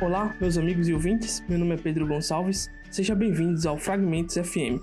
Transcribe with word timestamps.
Olá, 0.00 0.34
meus 0.40 0.56
amigos 0.56 0.88
e 0.88 0.94
ouvintes, 0.94 1.44
meu 1.46 1.58
nome 1.58 1.74
é 1.74 1.76
Pedro 1.76 2.06
Gonçalves, 2.06 2.70
sejam 2.90 3.14
bem-vindos 3.14 3.66
ao 3.66 3.76
Fragmentos 3.76 4.34
FM, 4.34 4.80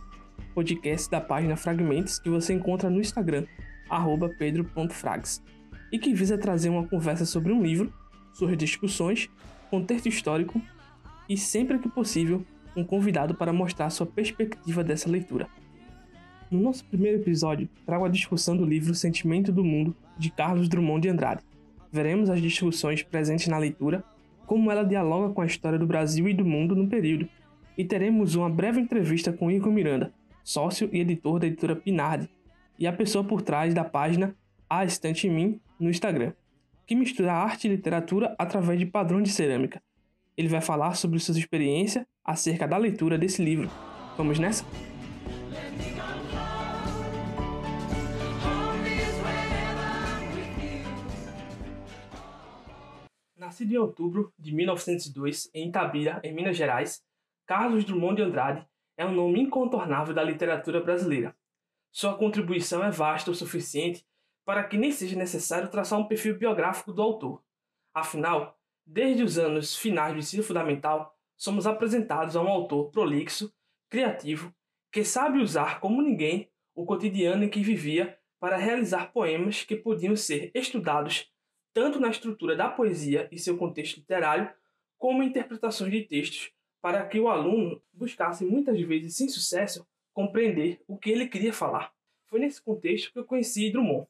podcast 0.54 1.10
da 1.10 1.20
página 1.20 1.58
Fragmentos 1.58 2.20
que 2.20 2.30
você 2.30 2.54
encontra 2.54 2.88
no 2.88 3.00
Instagram, 3.00 3.44
pedro.frags, 4.38 5.42
e 5.92 5.98
que 5.98 6.14
visa 6.14 6.38
trazer 6.38 6.70
uma 6.70 6.88
conversa 6.88 7.26
sobre 7.26 7.52
um 7.52 7.64
livro, 7.64 7.91
suas 8.32 8.55
discussões, 8.55 9.27
contexto 9.72 10.08
histórico 10.08 10.62
e, 11.27 11.36
sempre 11.36 11.80
que 11.80 11.90
possível, 11.90 12.45
um 12.76 12.84
convidado 12.84 13.34
para 13.34 13.52
mostrar 13.52 13.90
sua 13.90 14.05
perspectiva 14.05 14.84
dessa 14.84 15.09
leitura. 15.09 15.48
No 16.52 16.62
nosso 16.62 16.86
primeiro 16.86 17.20
episódio, 17.20 17.68
trago 17.88 18.05
a 18.05 18.09
discussão 18.09 18.55
do 18.55 18.63
livro 18.63 18.94
Sentimento 18.94 19.52
do 19.52 19.63
Mundo, 19.63 19.95
de 20.16 20.30
Carlos 20.30 20.70
Drummond 20.70 21.02
de 21.02 21.09
Andrade. 21.09 21.41
Veremos 21.91 22.30
as 22.30 22.40
discussões 22.40 23.02
presentes 23.02 23.48
na 23.48 23.58
leitura, 23.58 24.04
como 24.48 24.72
ela 24.72 24.84
dialoga 24.84 25.34
com 25.34 25.42
a 25.42 25.46
história 25.46 25.78
do 25.78 25.86
Brasil 25.86 26.28
e 26.28 26.34
do 26.34 26.46
mundo 26.46 26.76
no 26.76 26.88
período, 26.88 27.28
e 27.78 27.84
teremos 27.84 28.34
uma 28.34 28.50
breve 28.50 28.80
entrevista 28.80 29.32
com 29.32 29.52
Igor 29.52 29.72
Miranda, 29.72 30.12
sócio 30.44 30.90
e 30.92 31.02
editor 31.02 31.38
da 31.38 31.46
editora 31.46 31.76
Pinardi, 31.76 32.30
e 32.80 32.88
a 32.88 32.94
pessoa 32.94 33.23
por 33.23 33.42
trás 33.42 33.73
da 33.73 33.84
página 33.84 34.34
A 34.70 34.86
Estante 34.86 35.28
em 35.28 35.32
Mim 35.32 35.60
no 35.78 35.90
Instagram, 35.90 36.32
que 36.88 36.96
mistura 36.96 37.34
arte 37.34 37.68
e 37.68 37.72
literatura 37.72 38.34
através 38.40 38.80
de 38.80 38.86
padrões 38.86 39.26
de 39.26 39.34
cerâmica. 39.36 39.84
Ele 40.38 40.48
vai 40.48 40.62
falar 40.62 40.95
sobre 40.95 41.20
suas 41.20 41.38
experiências 41.38 42.06
acerca 42.23 42.66
da 42.66 42.78
leitura 42.78 43.18
desse 43.18 43.44
livro. 43.44 43.70
Vamos 44.16 44.40
nessa? 44.40 44.64
Nascido 53.48 53.72
em 53.72 53.78
outubro 53.78 54.34
de 54.38 54.54
1902 54.54 55.50
em 55.53 55.70
Itabira, 55.70 56.20
em 56.22 56.34
Minas 56.34 56.58
Gerais, 56.58 57.02
Carlos 57.45 57.86
Drummond 57.86 58.17
de 58.17 58.23
Andrade 58.23 58.67
é 58.98 59.06
um 59.06 59.14
nome 59.14 59.39
incontornável 59.39 60.14
da 60.14 60.22
literatura 60.22 60.81
brasileira. 60.81 61.34
Sua 61.89 62.17
contribuição 62.17 62.84
é 62.84 62.92
vasta 62.92 63.31
o 63.31 63.34
suficiente 63.34 64.06
para 64.44 64.66
que 64.66 64.78
nem 64.78 64.92
seja 64.92 65.16
necessário 65.16 65.70
traçar 65.70 65.98
um 65.98 66.09
perfil 66.09 66.38
biográfico 66.38 66.92
do 66.92 67.02
autor. 67.02 67.42
Afinal, 67.94 68.59
desde 68.86 69.23
os 69.23 69.38
anos 69.38 69.78
finais 69.78 70.11
do 70.11 70.20
ensino 70.20 70.44
fundamental, 70.44 71.17
somos 71.38 71.66
apresentados 71.66 72.36
a 72.36 72.42
um 72.42 72.50
autor 72.50 72.92
prolixo, 72.92 73.50
criativo, 73.89 74.54
que 74.92 75.06
sabe 75.06 75.39
usar 75.39 75.80
como 75.80 76.02
ninguém 76.02 76.52
o 76.76 76.86
cotidiano 76.86 77.45
em 77.45 77.50
que 77.50 77.64
vivia 77.64 78.20
para 78.42 78.58
realizar 78.58 79.14
poemas 79.14 79.64
que 79.64 79.78
podiam 79.78 80.17
ser 80.17 80.52
estudados 80.54 81.32
tanto 81.78 82.00
na 82.00 82.09
estrutura 82.09 82.56
da 82.56 82.67
poesia 82.67 83.30
e 83.31 83.38
seu 83.38 83.56
contexto 83.56 83.97
literário, 83.97 84.52
como 84.97 85.22
em 85.22 85.28
interpretações 85.28 85.92
de 85.92 86.02
textos, 86.02 86.52
para 86.81 87.06
que 87.06 87.20
o 87.20 87.30
aluno 87.30 87.80
buscasse 87.94 88.44
muitas 88.44 88.81
vezes 88.81 89.16
sem 89.16 89.30
sucesso 89.30 89.88
compreender 90.11 90.81
o 90.88 90.98
que 90.98 91.11
ele 91.11 91.28
queria 91.28 91.53
falar. 91.53 91.94
Foi 92.25 92.39
nesse 92.39 92.59
contexto 92.64 93.14
que 93.14 93.20
eu 93.20 93.23
conheci 93.23 93.72
Drummond. 93.72 94.08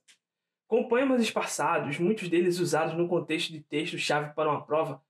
Com 0.65 0.87
poemas 0.87 1.21
esparçados, 1.21 1.99
muitos 1.99 2.29
deles 2.29 2.57
usados 2.57 2.97
no 2.97 3.05
contexto 3.05 3.51
de 3.51 3.59
texto-chave 3.59 4.33
para 4.33 4.49
uma 4.49 4.65
prova, 4.65 5.03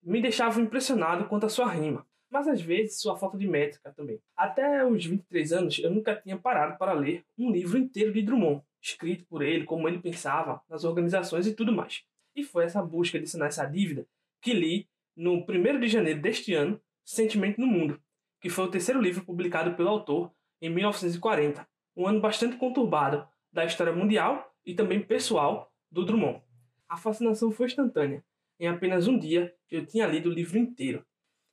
me 0.00 0.22
deixavam 0.22 0.62
impressionado 0.62 1.26
quanto 1.26 1.46
à 1.46 1.48
sua 1.48 1.66
rima, 1.66 2.06
mas 2.30 2.46
às 2.46 2.62
vezes 2.62 3.00
sua 3.00 3.18
falta 3.18 3.36
de 3.36 3.48
métrica 3.48 3.92
também. 3.92 4.20
Até 4.36 4.86
os 4.86 5.04
23 5.04 5.52
anos, 5.52 5.80
eu 5.80 5.90
nunca 5.90 6.14
tinha 6.14 6.38
parado 6.38 6.78
para 6.78 6.92
ler 6.92 7.24
um 7.36 7.50
livro 7.50 7.76
inteiro 7.76 8.12
de 8.12 8.22
Drummond, 8.22 8.62
escrito 8.84 9.24
por 9.24 9.42
ele, 9.42 9.64
como 9.64 9.88
ele 9.88 9.98
pensava, 9.98 10.60
nas 10.68 10.84
organizações 10.84 11.46
e 11.46 11.54
tudo 11.54 11.72
mais. 11.72 12.02
E 12.36 12.44
foi 12.44 12.64
essa 12.64 12.82
busca 12.82 13.18
de 13.18 13.26
sanar 13.26 13.48
essa 13.48 13.64
dívida 13.64 14.06
que 14.42 14.52
li 14.52 14.88
no 15.16 15.44
1 15.48 15.80
de 15.80 15.88
janeiro 15.88 16.20
deste 16.20 16.52
ano, 16.52 16.78
Sentimento 17.02 17.60
no 17.60 17.66
Mundo, 17.66 17.98
que 18.40 18.50
foi 18.50 18.64
o 18.64 18.70
terceiro 18.70 19.00
livro 19.00 19.24
publicado 19.24 19.74
pelo 19.74 19.88
autor 19.88 20.30
em 20.60 20.68
1940, 20.68 21.66
um 21.96 22.06
ano 22.06 22.20
bastante 22.20 22.56
conturbado 22.56 23.26
da 23.50 23.64
história 23.64 23.92
mundial 23.92 24.52
e 24.66 24.74
também 24.74 25.00
pessoal 25.00 25.72
do 25.90 26.04
Drummond. 26.04 26.42
A 26.88 26.96
fascinação 26.96 27.50
foi 27.50 27.66
instantânea. 27.66 28.22
Em 28.60 28.68
apenas 28.68 29.08
um 29.08 29.18
dia, 29.18 29.54
eu 29.70 29.86
tinha 29.86 30.06
lido 30.06 30.28
o 30.28 30.32
livro 30.32 30.58
inteiro. 30.58 31.04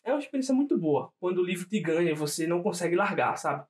É 0.03 0.11
uma 0.11 0.19
experiência 0.19 0.53
muito 0.53 0.77
boa, 0.77 1.13
quando 1.19 1.37
o 1.37 1.45
livro 1.45 1.67
te 1.67 1.79
ganha 1.79 2.11
e 2.11 2.15
você 2.15 2.45
não 2.45 2.61
consegue 2.61 2.95
largar, 2.95 3.37
sabe? 3.37 3.65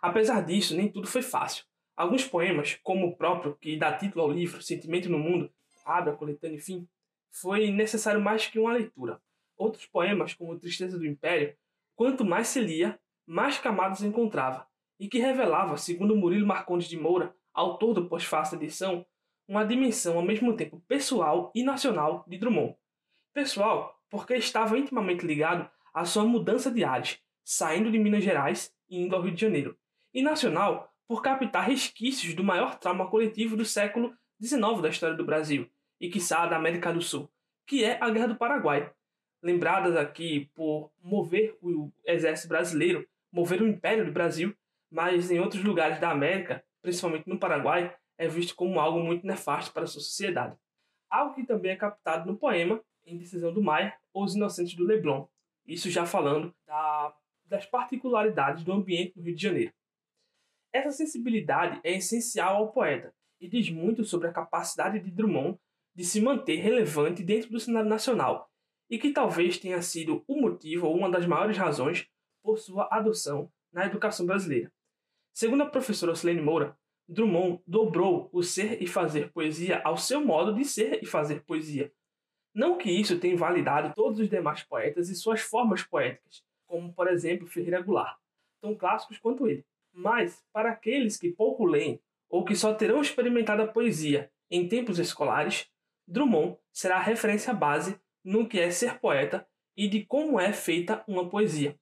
Apesar 0.00 0.42
disso, 0.42 0.76
nem 0.76 0.90
tudo 0.90 1.06
foi 1.06 1.22
fácil. 1.22 1.64
Alguns 2.00 2.24
poemas, 2.24 2.80
como 2.82 3.08
o 3.08 3.14
próprio 3.14 3.54
que 3.56 3.76
dá 3.76 3.92
título 3.92 4.24
ao 4.24 4.32
livro, 4.32 4.62
Sentimento 4.62 5.10
no 5.10 5.18
Mundo, 5.18 5.52
abre 5.84 6.08
a 6.08 6.16
coletânea 6.16 6.56
enfim, 6.56 6.88
foi 7.30 7.70
necessário 7.70 8.18
mais 8.18 8.46
que 8.46 8.58
uma 8.58 8.72
leitura. 8.72 9.20
Outros 9.54 9.84
poemas, 9.84 10.32
como 10.32 10.58
Tristeza 10.58 10.96
do 10.96 11.06
Império, 11.06 11.54
quanto 11.94 12.24
mais 12.24 12.48
se 12.48 12.58
lia, 12.58 12.98
mais 13.26 13.58
camadas 13.58 14.02
encontrava, 14.02 14.66
e 14.98 15.08
que 15.08 15.18
revelava, 15.18 15.76
segundo 15.76 16.16
Murilo 16.16 16.46
Marcondes 16.46 16.88
de 16.88 16.96
Moura, 16.96 17.36
autor 17.52 17.92
do 17.92 18.08
pós-fácil 18.08 18.56
edição, 18.56 19.04
uma 19.46 19.66
dimensão 19.66 20.16
ao 20.16 20.24
mesmo 20.24 20.56
tempo 20.56 20.82
pessoal 20.88 21.52
e 21.54 21.62
nacional 21.62 22.24
de 22.26 22.38
Drummond. 22.38 22.76
Pessoal, 23.34 23.94
porque 24.08 24.36
estava 24.36 24.78
intimamente 24.78 25.26
ligado 25.26 25.70
à 25.92 26.06
sua 26.06 26.24
mudança 26.24 26.70
de 26.70 26.82
ares, 26.82 27.20
saindo 27.44 27.92
de 27.92 27.98
Minas 27.98 28.24
Gerais 28.24 28.74
e 28.88 29.02
indo 29.02 29.14
ao 29.14 29.20
Rio 29.20 29.34
de 29.34 29.40
Janeiro. 29.42 29.76
E 30.14 30.22
nacional, 30.22 30.90
por 31.10 31.22
captar 31.22 31.66
resquícios 31.66 32.34
do 32.34 32.44
maior 32.44 32.78
trauma 32.78 33.10
coletivo 33.10 33.56
do 33.56 33.64
século 33.64 34.16
XIX 34.40 34.80
da 34.80 34.90
história 34.90 35.16
do 35.16 35.24
Brasil 35.24 35.68
e, 36.00 36.08
quiçá, 36.08 36.46
da 36.46 36.54
América 36.54 36.92
do 36.92 37.02
Sul, 37.02 37.28
que 37.66 37.82
é 37.82 37.98
a 38.00 38.08
Guerra 38.08 38.28
do 38.28 38.36
Paraguai. 38.36 38.92
Lembradas 39.42 39.96
aqui 39.96 40.48
por 40.54 40.92
mover 41.02 41.58
o 41.60 41.90
exército 42.06 42.46
brasileiro, 42.46 43.04
mover 43.32 43.60
o 43.60 43.66
Império 43.66 44.06
do 44.06 44.12
Brasil, 44.12 44.54
mas 44.88 45.32
em 45.32 45.40
outros 45.40 45.64
lugares 45.64 45.98
da 45.98 46.12
América, 46.12 46.64
principalmente 46.80 47.28
no 47.28 47.40
Paraguai, 47.40 47.92
é 48.16 48.28
visto 48.28 48.54
como 48.54 48.78
algo 48.78 49.00
muito 49.00 49.26
nefasto 49.26 49.72
para 49.72 49.82
a 49.82 49.88
sua 49.88 50.02
sociedade. 50.02 50.56
Algo 51.10 51.34
que 51.34 51.42
também 51.42 51.72
é 51.72 51.76
captado 51.76 52.24
no 52.24 52.38
poema 52.38 52.80
Em 53.04 53.18
Decisão 53.18 53.52
do 53.52 53.60
Maia, 53.60 53.92
Os 54.14 54.36
Inocentes 54.36 54.76
do 54.76 54.84
Leblon, 54.84 55.26
isso 55.66 55.90
já 55.90 56.06
falando 56.06 56.54
da, 56.64 57.12
das 57.46 57.66
particularidades 57.66 58.62
do 58.62 58.72
ambiente 58.72 59.14
no 59.16 59.24
Rio 59.24 59.34
de 59.34 59.42
Janeiro. 59.42 59.72
Essa 60.72 60.92
sensibilidade 60.92 61.80
é 61.82 61.96
essencial 61.96 62.56
ao 62.56 62.72
poeta 62.72 63.12
e 63.40 63.48
diz 63.48 63.70
muito 63.70 64.04
sobre 64.04 64.28
a 64.28 64.32
capacidade 64.32 65.00
de 65.00 65.10
Drummond 65.10 65.58
de 65.94 66.04
se 66.04 66.20
manter 66.20 66.56
relevante 66.56 67.24
dentro 67.24 67.50
do 67.50 67.58
cenário 67.58 67.88
nacional 67.88 68.48
e 68.88 68.98
que 68.98 69.12
talvez 69.12 69.58
tenha 69.58 69.82
sido 69.82 70.24
o 70.28 70.40
motivo 70.40 70.86
ou 70.86 70.96
uma 70.96 71.10
das 71.10 71.26
maiores 71.26 71.56
razões 71.56 72.08
por 72.42 72.58
sua 72.58 72.88
adoção 72.90 73.50
na 73.72 73.86
educação 73.86 74.24
brasileira. 74.24 74.72
Segundo 75.32 75.62
a 75.62 75.70
professora 75.70 76.14
Silene 76.14 76.40
Moura, 76.40 76.76
Drummond 77.08 77.60
dobrou 77.66 78.28
o 78.32 78.42
ser 78.42 78.80
e 78.80 78.86
fazer 78.86 79.32
poesia 79.32 79.80
ao 79.84 79.96
seu 79.96 80.24
modo 80.24 80.54
de 80.54 80.64
ser 80.64 81.02
e 81.02 81.06
fazer 81.06 81.44
poesia. 81.44 81.92
Não 82.54 82.78
que 82.78 82.90
isso 82.90 83.18
tenha 83.18 83.34
invalidado 83.34 83.92
todos 83.94 84.20
os 84.20 84.28
demais 84.28 84.62
poetas 84.62 85.08
e 85.08 85.16
suas 85.16 85.40
formas 85.40 85.82
poéticas, 85.82 86.44
como 86.66 86.92
por 86.92 87.08
exemplo 87.08 87.46
Ferreira 87.46 87.82
Goulart, 87.82 88.18
tão 88.60 88.76
clássicos 88.76 89.18
quanto 89.18 89.48
ele. 89.48 89.64
Mas, 89.92 90.42
para 90.52 90.70
aqueles 90.70 91.16
que 91.16 91.30
pouco 91.30 91.64
leem 91.64 92.00
ou 92.28 92.44
que 92.44 92.54
só 92.54 92.72
terão 92.74 93.00
experimentado 93.00 93.62
a 93.62 93.66
poesia 93.66 94.30
em 94.50 94.68
tempos 94.68 94.98
escolares, 94.98 95.68
Drummond 96.06 96.56
será 96.72 96.96
a 96.96 97.02
referência 97.02 97.52
base 97.52 98.00
no 98.24 98.48
que 98.48 98.58
é 98.58 98.70
ser 98.70 98.98
poeta 98.98 99.46
e 99.76 99.88
de 99.88 100.04
como 100.04 100.38
é 100.38 100.52
feita 100.52 101.04
uma 101.06 101.28
poesia. 101.28 101.78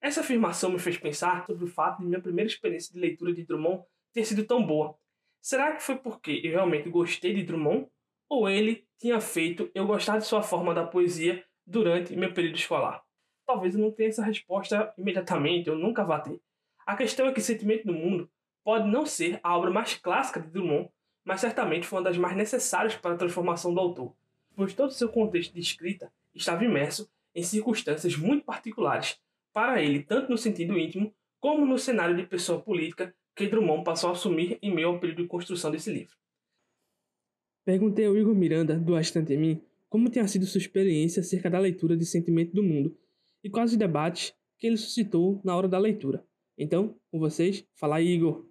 Essa 0.00 0.20
afirmação 0.20 0.70
me 0.70 0.78
fez 0.78 0.98
pensar 0.98 1.46
sobre 1.46 1.64
o 1.64 1.68
fato 1.68 2.00
de 2.00 2.06
minha 2.06 2.20
primeira 2.20 2.48
experiência 2.48 2.92
de 2.92 3.00
leitura 3.00 3.32
de 3.32 3.44
Drummond 3.44 3.84
ter 4.12 4.24
sido 4.24 4.44
tão 4.44 4.64
boa. 4.64 4.98
Será 5.40 5.74
que 5.74 5.82
foi 5.82 5.96
porque 5.96 6.40
eu 6.44 6.52
realmente 6.52 6.88
gostei 6.88 7.34
de 7.34 7.42
Drummond 7.42 7.88
ou 8.28 8.48
ele 8.48 8.86
tinha 8.98 9.20
feito 9.20 9.70
eu 9.74 9.86
gostar 9.86 10.18
de 10.18 10.26
sua 10.26 10.42
forma 10.42 10.74
da 10.74 10.86
poesia 10.86 11.44
durante 11.66 12.16
meu 12.16 12.32
período 12.32 12.56
escolar? 12.56 13.02
Talvez 13.46 13.74
eu 13.74 13.80
não 13.80 13.92
tenha 13.92 14.08
essa 14.08 14.24
resposta 14.24 14.94
imediatamente, 14.96 15.68
eu 15.68 15.76
nunca 15.76 16.04
vá 16.04 16.20
ter. 16.20 16.40
A 16.86 16.96
questão 16.96 17.26
é 17.26 17.32
que 17.32 17.40
Sentimento 17.40 17.86
do 17.86 17.94
Mundo 17.94 18.30
pode 18.62 18.88
não 18.88 19.06
ser 19.06 19.40
a 19.42 19.56
obra 19.56 19.70
mais 19.70 19.94
clássica 19.94 20.40
de 20.40 20.48
Drummond, 20.48 20.90
mas 21.24 21.40
certamente 21.40 21.86
foi 21.86 21.98
uma 21.98 22.04
das 22.04 22.18
mais 22.18 22.36
necessárias 22.36 22.94
para 22.94 23.14
a 23.14 23.16
transformação 23.16 23.72
do 23.72 23.80
autor, 23.80 24.14
pois 24.54 24.74
todo 24.74 24.90
o 24.90 24.94
seu 24.94 25.08
contexto 25.08 25.54
de 25.54 25.60
escrita 25.60 26.12
estava 26.34 26.64
imerso 26.64 27.10
em 27.34 27.42
circunstâncias 27.42 28.16
muito 28.16 28.44
particulares 28.44 29.18
para 29.52 29.82
ele, 29.82 30.02
tanto 30.02 30.30
no 30.30 30.36
sentido 30.36 30.78
íntimo 30.78 31.14
como 31.40 31.64
no 31.64 31.78
cenário 31.78 32.16
de 32.16 32.26
pessoa 32.26 32.60
política 32.60 33.14
que 33.34 33.46
Drummond 33.46 33.84
passou 33.84 34.10
a 34.10 34.12
assumir 34.12 34.58
em 34.62 34.74
meio 34.74 34.88
ao 34.88 35.00
período 35.00 35.22
de 35.22 35.28
construção 35.28 35.70
desse 35.70 35.90
livro. 35.90 36.14
Perguntei 37.64 38.06
ao 38.06 38.16
Igor 38.16 38.34
Miranda, 38.34 38.78
do 38.78 38.94
Astante 38.94 39.36
Mim, 39.36 39.62
como 39.88 40.10
tinha 40.10 40.28
sido 40.28 40.44
sua 40.44 40.58
experiência 40.58 41.20
acerca 41.20 41.48
da 41.48 41.58
leitura 41.58 41.96
de 41.96 42.04
Sentimento 42.04 42.54
do 42.54 42.62
Mundo 42.62 42.96
e 43.42 43.48
quais 43.48 43.72
os 43.72 43.76
debates 43.76 44.34
que 44.58 44.66
ele 44.66 44.76
suscitou 44.76 45.40
na 45.42 45.56
hora 45.56 45.68
da 45.68 45.78
leitura. 45.78 46.24
Então, 46.56 46.96
com 47.10 47.18
vocês, 47.18 47.66
fala 47.74 47.96
aí, 47.96 48.06
Igor. 48.08 48.46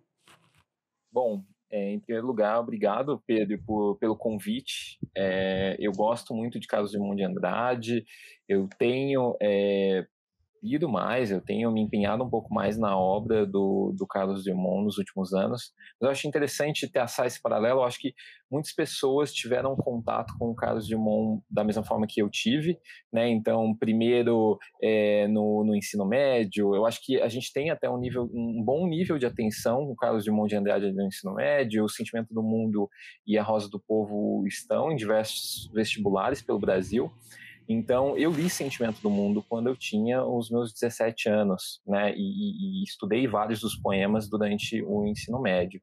Bom, 1.11 1.43
É, 1.69 1.91
em 1.91 1.99
primeiro 1.99 2.27
lugar, 2.27 2.59
obrigado, 2.59 3.19
Pedro, 3.25 3.59
por, 3.65 3.97
pelo 3.97 4.15
convite. 4.15 4.99
É, 5.17 5.75
eu 5.79 5.91
gosto 5.91 6.31
muito 6.35 6.59
de 6.59 6.67
Carlos 6.67 6.91
Drummond 6.91 7.17
de 7.17 7.23
Andrade. 7.23 8.05
Eu 8.47 8.69
tenho 8.77 9.35
é, 9.41 10.05
lido 10.63 10.87
mais, 10.87 11.29
eu 11.29 11.41
tenho 11.41 11.69
me 11.71 11.81
empenhado 11.81 12.23
um 12.23 12.29
pouco 12.29 12.53
mais 12.53 12.77
na 12.77 12.97
obra 12.97 13.45
do, 13.45 13.93
do 13.97 14.07
Carlos 14.07 14.45
Drummond 14.45 14.85
nos 14.85 14.97
últimos 14.97 15.33
anos. 15.33 15.73
Mas 15.99 16.07
eu 16.07 16.09
acho 16.09 16.27
interessante 16.27 16.89
traçar 16.89 17.27
esse 17.27 17.41
paralelo. 17.41 17.81
Eu 17.81 17.83
acho 17.83 17.99
que 17.99 18.13
muitas 18.49 18.73
pessoas 18.73 19.33
tiveram 19.33 19.75
contato 19.75 20.33
com 20.39 20.51
o 20.51 20.55
Carlos 20.55 20.87
Drummond 20.87 21.41
da 21.49 21.65
mesma 21.65 21.83
forma 21.83 22.07
que 22.07 22.21
eu 22.21 22.29
tive, 22.29 22.79
né? 23.11 23.27
Então, 23.29 23.75
primeiro 23.75 24.57
é, 24.81 25.27
no, 25.27 25.65
no, 25.65 25.75
ensino 25.75 26.05
médio, 26.05 26.73
eu 26.73 26.85
acho 26.85 27.03
que 27.03 27.19
a 27.19 27.27
gente 27.27 27.51
tem 27.51 27.69
até 27.69 27.89
um 27.89 27.97
nível, 27.97 28.29
um 28.33 28.63
bom 28.63 28.87
nível 28.87 29.17
de 29.17 29.25
atenção 29.25 29.85
com 29.85 29.91
o 29.91 29.95
Carlos 29.95 30.23
Drummond 30.23 30.49
de 30.49 30.55
Andrade 30.55 30.93
no 30.93 31.03
ensino 31.03 31.33
médio. 31.33 31.83
O 31.83 31.89
Sentimento 31.89 32.33
do 32.33 32.41
Mundo 32.41 32.89
e 33.27 33.37
a 33.37 33.43
Rosa 33.43 33.69
do 33.69 33.79
Povo 33.79 34.45
estão 34.47 34.91
em 34.91 34.95
diversos 34.95 35.69
vestibulares 35.73 36.41
pelo 36.41 36.59
Brasil. 36.59 37.11
Então, 37.67 38.17
eu 38.17 38.31
li 38.31 38.49
Sentimento 38.49 39.01
do 39.01 39.09
Mundo 39.09 39.43
quando 39.47 39.67
eu 39.67 39.75
tinha 39.75 40.23
os 40.23 40.49
meus 40.49 40.73
17 40.73 41.29
anos, 41.29 41.81
né? 41.87 42.13
E, 42.15 42.81
e, 42.81 42.83
estudei 42.83 43.27
vários 43.27 43.61
dos 43.61 43.75
poemas 43.75 44.29
durante 44.29 44.81
o 44.83 45.05
ensino 45.05 45.39
médio. 45.41 45.81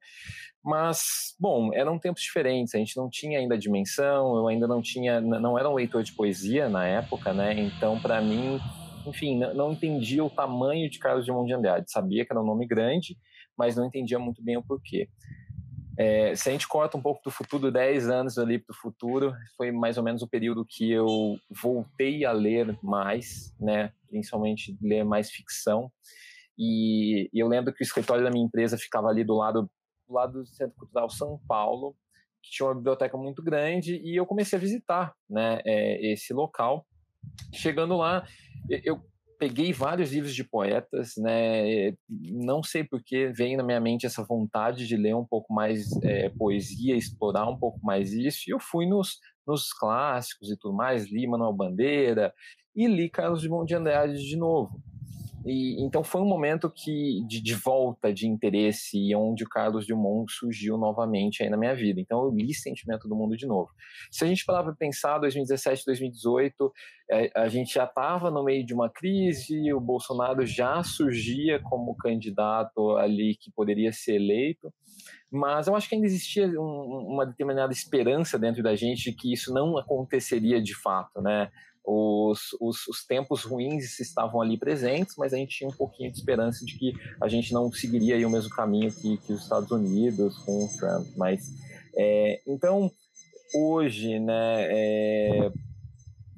Mas, 0.62 1.35
bom, 1.38 1.73
eram 1.73 1.99
tempos 1.99 2.23
diferentes, 2.23 2.75
a 2.75 2.79
gente 2.79 2.97
não 2.97 3.09
tinha 3.09 3.38
ainda 3.38 3.56
dimensão, 3.56 4.37
eu 4.37 4.47
ainda 4.47 4.67
não 4.67 4.82
tinha, 4.82 5.21
não 5.21 5.59
era 5.59 5.69
um 5.71 5.75
leitor 5.75 6.03
de 6.03 6.12
poesia 6.12 6.69
na 6.69 6.87
época, 6.87 7.32
né? 7.32 7.59
Então, 7.59 7.99
para 7.99 8.21
mim, 8.21 8.61
enfim, 9.06 9.38
não 9.38 9.73
entendia 9.73 10.23
o 10.23 10.31
tamanho 10.31 10.91
de 10.91 10.99
Carlos 10.99 11.25
de 11.25 11.32
de 11.32 11.53
Andrade. 11.55 11.91
Sabia 11.91 12.27
que 12.27 12.32
era 12.32 12.43
um 12.43 12.47
nome 12.47 12.67
grande, 12.67 13.17
mas 13.56 13.77
não 13.77 13.87
entendia 13.87 14.19
muito 14.19 14.43
bem 14.43 14.56
o 14.59 14.62
porquê. 14.62 15.09
É, 16.02 16.35
se 16.35 16.49
a 16.49 16.52
gente 16.52 16.67
corta 16.67 16.97
um 16.97 17.02
pouco 17.02 17.20
do 17.23 17.31
futuro, 17.31 17.70
10 17.70 18.08
anos 18.08 18.38
ali 18.38 18.58
para 18.58 18.73
o 18.73 18.76
futuro, 18.76 19.35
foi 19.55 19.70
mais 19.70 19.99
ou 19.99 20.02
menos 20.02 20.23
o 20.23 20.26
período 20.26 20.64
que 20.64 20.91
eu 20.91 21.38
voltei 21.50 22.25
a 22.25 22.32
ler 22.32 22.75
mais, 22.82 23.55
né? 23.61 23.93
principalmente 24.08 24.79
ler 24.81 25.05
mais 25.05 25.31
ficção. 25.31 25.93
E, 26.56 27.29
e 27.31 27.38
eu 27.38 27.47
lembro 27.47 27.75
que 27.75 27.82
o 27.82 27.85
escritório 27.85 28.25
da 28.25 28.31
minha 28.31 28.47
empresa 28.47 28.79
ficava 28.79 29.08
ali 29.08 29.23
do 29.23 29.35
lado, 29.35 29.70
do 30.08 30.14
lado 30.14 30.41
do 30.41 30.47
Centro 30.47 30.75
Cultural 30.79 31.11
São 31.11 31.38
Paulo, 31.47 31.94
que 32.43 32.50
tinha 32.50 32.67
uma 32.67 32.75
biblioteca 32.75 33.19
muito 33.19 33.43
grande, 33.43 34.00
e 34.03 34.17
eu 34.17 34.25
comecei 34.25 34.56
a 34.56 34.61
visitar 34.61 35.14
né, 35.29 35.61
é, 35.67 36.12
esse 36.14 36.32
local. 36.32 36.87
Chegando 37.53 37.99
lá, 37.99 38.26
eu 38.70 39.05
peguei 39.41 39.73
vários 39.73 40.13
livros 40.13 40.35
de 40.35 40.45
poetas, 40.45 41.15
né? 41.17 41.95
Não 42.09 42.63
sei 42.63 42.85
porque 42.85 43.33
veio 43.35 43.57
na 43.57 43.65
minha 43.65 43.81
mente 43.81 44.05
essa 44.05 44.23
vontade 44.23 44.87
de 44.87 44.99
ler 44.99 45.17
um 45.17 45.25
pouco 45.25 45.53
mais 45.55 45.91
é, 46.03 46.29
poesia, 46.29 46.95
explorar 46.95 47.49
um 47.49 47.57
pouco 47.57 47.81
mais 47.83 48.13
isso. 48.13 48.43
E 48.47 48.53
eu 48.53 48.61
fui 48.61 48.87
nos, 48.87 49.19
nos 49.47 49.73
clássicos 49.73 50.51
e 50.51 50.59
tudo 50.59 50.77
mais, 50.77 51.11
li 51.11 51.27
Manuel 51.27 51.55
Bandeira 51.55 52.35
e 52.77 52.87
li 52.87 53.09
Carlos 53.09 53.41
de 53.41 53.75
Andrade 53.75 54.19
de 54.19 54.37
novo. 54.37 54.79
E, 55.45 55.83
então 55.83 56.05
foi 56.05 56.21
um 56.21 56.27
momento 56.27 56.71
que 56.71 57.25
de, 57.27 57.41
de, 57.41 57.55
volta 57.55 58.13
de 58.13 58.27
interesse 58.27 58.99
e 58.99 59.15
onde 59.17 59.45
o 59.45 59.49
Carlos 59.49 59.87
Drummond 59.87 60.31
surgiu 60.31 60.77
novamente 60.77 61.43
aí 61.43 61.49
na 61.49 61.57
minha 61.57 61.75
vida. 61.75 62.01
Então 62.01 62.25
eu 62.25 62.31
li 62.31 62.53
Sentimento 62.53 63.09
do 63.09 63.17
Mundo 63.17 63.37
de 63.37 63.47
novo. 63.47 63.71
Se 64.11 64.25
a 64.25 64.27
gente 64.27 64.45
parar 64.45 64.63
para 64.63 64.75
pensar, 64.75 65.19
2017, 65.19 65.85
2018, 65.87 66.73
é, 67.11 67.31
a 67.35 67.49
gente 67.49 67.75
já 67.75 67.85
estava 67.85 68.31
no 68.31 68.45
meio 68.45 68.65
de 68.65 68.75
uma 68.75 68.91
crise, 68.91 69.73
o 69.73 69.81
Bolsonaro 69.81 70.45
já 70.45 70.83
surgia 70.83 71.59
como 71.61 71.97
candidato 71.97 72.97
ali 72.97 73.35
que 73.35 73.51
poderia 73.51 73.93
ser 73.93 74.17
eleito, 74.17 74.73
mas 75.31 75.69
eu 75.69 75.77
acho 75.77 75.89
que 75.89 75.95
ainda 75.95 76.07
existia 76.07 76.47
um, 76.49 77.07
uma 77.09 77.25
determinada 77.25 77.73
esperança 77.73 78.39
dentro 78.39 78.63
da 78.63 78.75
gente 78.75 79.11
de 79.11 79.17
que 79.17 79.33
isso 79.33 79.55
não 79.55 79.79
aconteceria 79.79 80.61
de 80.61 80.75
fato, 80.75 81.21
né? 81.23 81.51
Os, 81.93 82.53
os, 82.61 82.87
os, 82.87 83.05
tempos 83.05 83.43
ruins 83.43 83.99
estavam 83.99 84.41
ali 84.41 84.57
presentes, 84.57 85.17
mas 85.19 85.33
a 85.33 85.37
gente 85.37 85.57
tinha 85.57 85.69
um 85.69 85.77
pouquinho 85.77 86.09
de 86.09 86.19
esperança 86.19 86.65
de 86.65 86.79
que 86.79 86.93
a 87.21 87.27
gente 87.27 87.53
não 87.53 87.73
seguiria 87.73 88.27
o 88.27 88.31
mesmo 88.31 88.49
caminho 88.51 88.93
que, 88.93 89.17
que 89.17 89.33
os 89.33 89.43
Estados 89.43 89.73
Unidos 89.73 90.39
com 90.39 90.65
o 90.65 90.69
Trump. 90.79 91.09
Mas, 91.17 91.49
é, 91.97 92.41
então, 92.47 92.93
hoje, 93.53 94.21
né, 94.21 94.67
é, 94.71 95.53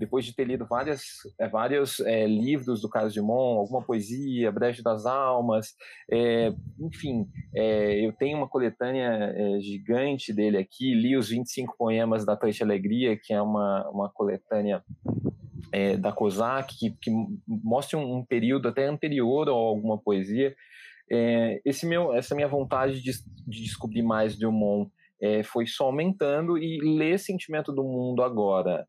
depois 0.03 0.25
de 0.25 0.35
ter 0.35 0.45
lido 0.45 0.67
várias, 0.67 1.03
é, 1.39 1.47
vários 1.49 2.01
é, 2.01 2.27
livros 2.27 2.81
do 2.81 2.89
Carlos 2.89 3.15
Drummond, 3.15 3.59
alguma 3.59 3.83
poesia, 3.83 4.51
Brejo 4.51 4.83
das 4.83 5.07
Almas, 5.07 5.75
é, 6.11 6.53
enfim, 6.81 7.29
é, 7.55 8.05
eu 8.05 8.13
tenho 8.13 8.39
uma 8.39 8.49
coletânea 8.49 9.61
gigante 9.61 10.33
dele 10.33 10.59
aqui, 10.59 10.93
li 10.95 11.17
os 11.17 11.29
25 11.29 11.77
poemas 11.79 12.25
da 12.25 12.37
Tante 12.37 12.63
Alegria, 12.63 13.17
que 13.17 13.33
é 13.33 13.41
uma, 13.41 13.89
uma 13.91 14.09
coletânea 14.09 14.83
é, 15.73 15.97
da 15.97 16.13
COSAC, 16.13 16.79
que, 16.79 16.91
que 17.01 17.11
mostra 17.49 17.99
um, 17.99 18.19
um, 18.19 18.25
período 18.25 18.69
até 18.69 18.87
anterior 18.87 19.49
a 19.49 19.53
alguma 19.53 19.99
poesia. 19.99 20.55
É, 21.11 21.61
esse 21.65 21.87
meu, 21.87 22.13
essa 22.15 22.35
minha 22.35 22.49
vontade 22.49 23.03
de, 23.03 23.11
de 23.47 23.63
descobrir 23.63 24.03
mais 24.03 24.39
Drummond 24.39 24.91
é, 25.21 25.43
foi 25.43 25.67
só 25.67 25.87
aumentando 25.87 26.59
e 26.59 26.79
ler 26.81 27.19
Sentimento 27.19 27.73
do 27.73 27.83
Mundo 27.83 28.23
agora, 28.23 28.87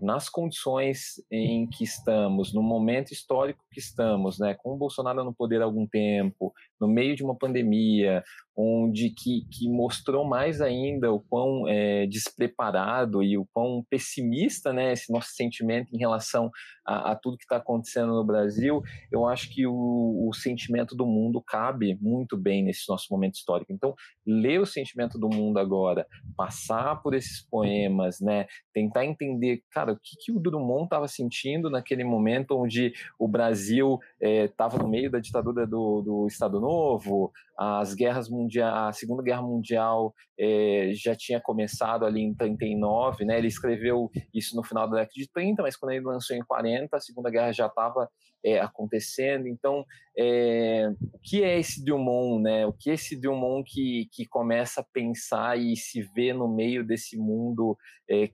nas 0.00 0.28
condições 0.28 1.22
em 1.30 1.66
que 1.66 1.84
estamos, 1.84 2.52
no 2.52 2.62
momento 2.62 3.12
histórico 3.12 3.64
que 3.70 3.78
estamos, 3.78 4.38
né, 4.38 4.54
com 4.54 4.72
o 4.72 4.76
Bolsonaro 4.76 5.22
no 5.22 5.34
poder 5.34 5.60
há 5.60 5.64
algum 5.64 5.86
tempo, 5.86 6.52
no 6.80 6.88
meio 6.88 7.14
de 7.14 7.22
uma 7.22 7.36
pandemia, 7.36 8.24
onde 8.56 9.10
que, 9.10 9.46
que 9.50 9.68
mostrou 9.68 10.24
mais 10.24 10.60
ainda 10.60 11.12
o 11.12 11.20
quão 11.20 11.66
é, 11.68 12.06
despreparado 12.06 13.22
e 13.22 13.36
o 13.36 13.46
quão 13.52 13.84
pessimista, 13.90 14.72
né, 14.72 14.92
esse 14.92 15.12
nosso 15.12 15.30
sentimento 15.30 15.94
em 15.94 15.98
relação 15.98 16.50
a, 16.86 17.12
a 17.12 17.16
tudo 17.16 17.36
que 17.36 17.44
está 17.44 17.56
acontecendo 17.56 18.12
no 18.12 18.24
Brasil, 18.24 18.82
eu 19.10 19.26
acho 19.26 19.52
que 19.52 19.66
o, 19.66 20.28
o, 20.28 20.32
sentimento 20.32 20.94
do 20.94 21.06
mundo 21.06 21.42
cabe 21.42 21.98
muito 22.00 22.36
bem 22.36 22.62
nesse 22.62 22.88
nosso 22.88 23.06
momento 23.10 23.34
histórico. 23.34 23.72
Então, 23.72 23.94
ler 24.26 24.60
o 24.60 24.66
sentimento 24.66 25.18
do 25.18 25.28
mundo 25.28 25.58
agora, 25.58 26.06
passar 26.36 27.02
por 27.02 27.14
esses 27.14 27.40
poemas, 27.48 28.20
né, 28.20 28.46
tentar 28.72 29.04
entender, 29.04 29.62
cara, 29.70 29.92
o 29.92 29.96
que, 29.96 30.16
que 30.20 30.32
o 30.32 30.38
Drummond 30.38 30.84
estava 30.84 31.08
sentindo 31.08 31.70
naquele 31.70 32.04
momento 32.04 32.56
onde 32.56 32.92
o 33.18 33.26
Brasil 33.26 33.98
estava 34.20 34.76
é, 34.76 34.82
no 34.82 34.88
meio 34.88 35.10
da 35.10 35.18
ditadura 35.18 35.66
do, 35.66 36.02
do 36.02 36.26
Estado 36.26 36.60
Novo, 36.60 37.32
as 37.56 37.94
guerras 37.94 38.28
mundiais, 38.28 38.43
a 38.62 38.92
Segunda 38.92 39.22
Guerra 39.22 39.42
Mundial 39.42 40.14
é, 40.38 40.90
já 40.94 41.14
tinha 41.14 41.40
começado 41.40 42.04
ali 42.04 42.20
em 42.20 42.34
39, 42.34 43.24
né? 43.24 43.38
Ele 43.38 43.48
escreveu 43.48 44.10
isso 44.32 44.56
no 44.56 44.62
final 44.62 44.88
da 44.88 44.96
década 44.96 45.12
de 45.14 45.28
30, 45.30 45.62
mas 45.62 45.76
quando 45.76 45.92
ele 45.92 46.04
lançou 46.04 46.36
em 46.36 46.44
40, 46.44 46.96
a 46.96 47.00
Segunda 47.00 47.30
Guerra 47.30 47.52
já 47.52 47.66
estava 47.66 48.08
é, 48.44 48.60
acontecendo. 48.60 49.46
Então, 49.46 49.84
é, 50.18 50.88
o 51.12 51.18
que 51.18 51.42
é 51.42 51.58
esse 51.58 51.84
Drummond, 51.84 52.42
né? 52.42 52.66
O 52.66 52.72
que 52.72 52.90
é 52.90 52.94
esse 52.94 53.20
Drummond 53.20 53.64
que, 53.64 54.08
que 54.12 54.26
começa 54.26 54.80
a 54.80 54.86
pensar 54.92 55.58
e 55.58 55.76
se 55.76 56.02
vê 56.14 56.32
no 56.32 56.48
meio 56.48 56.84
desse 56.84 57.16
mundo 57.16 57.76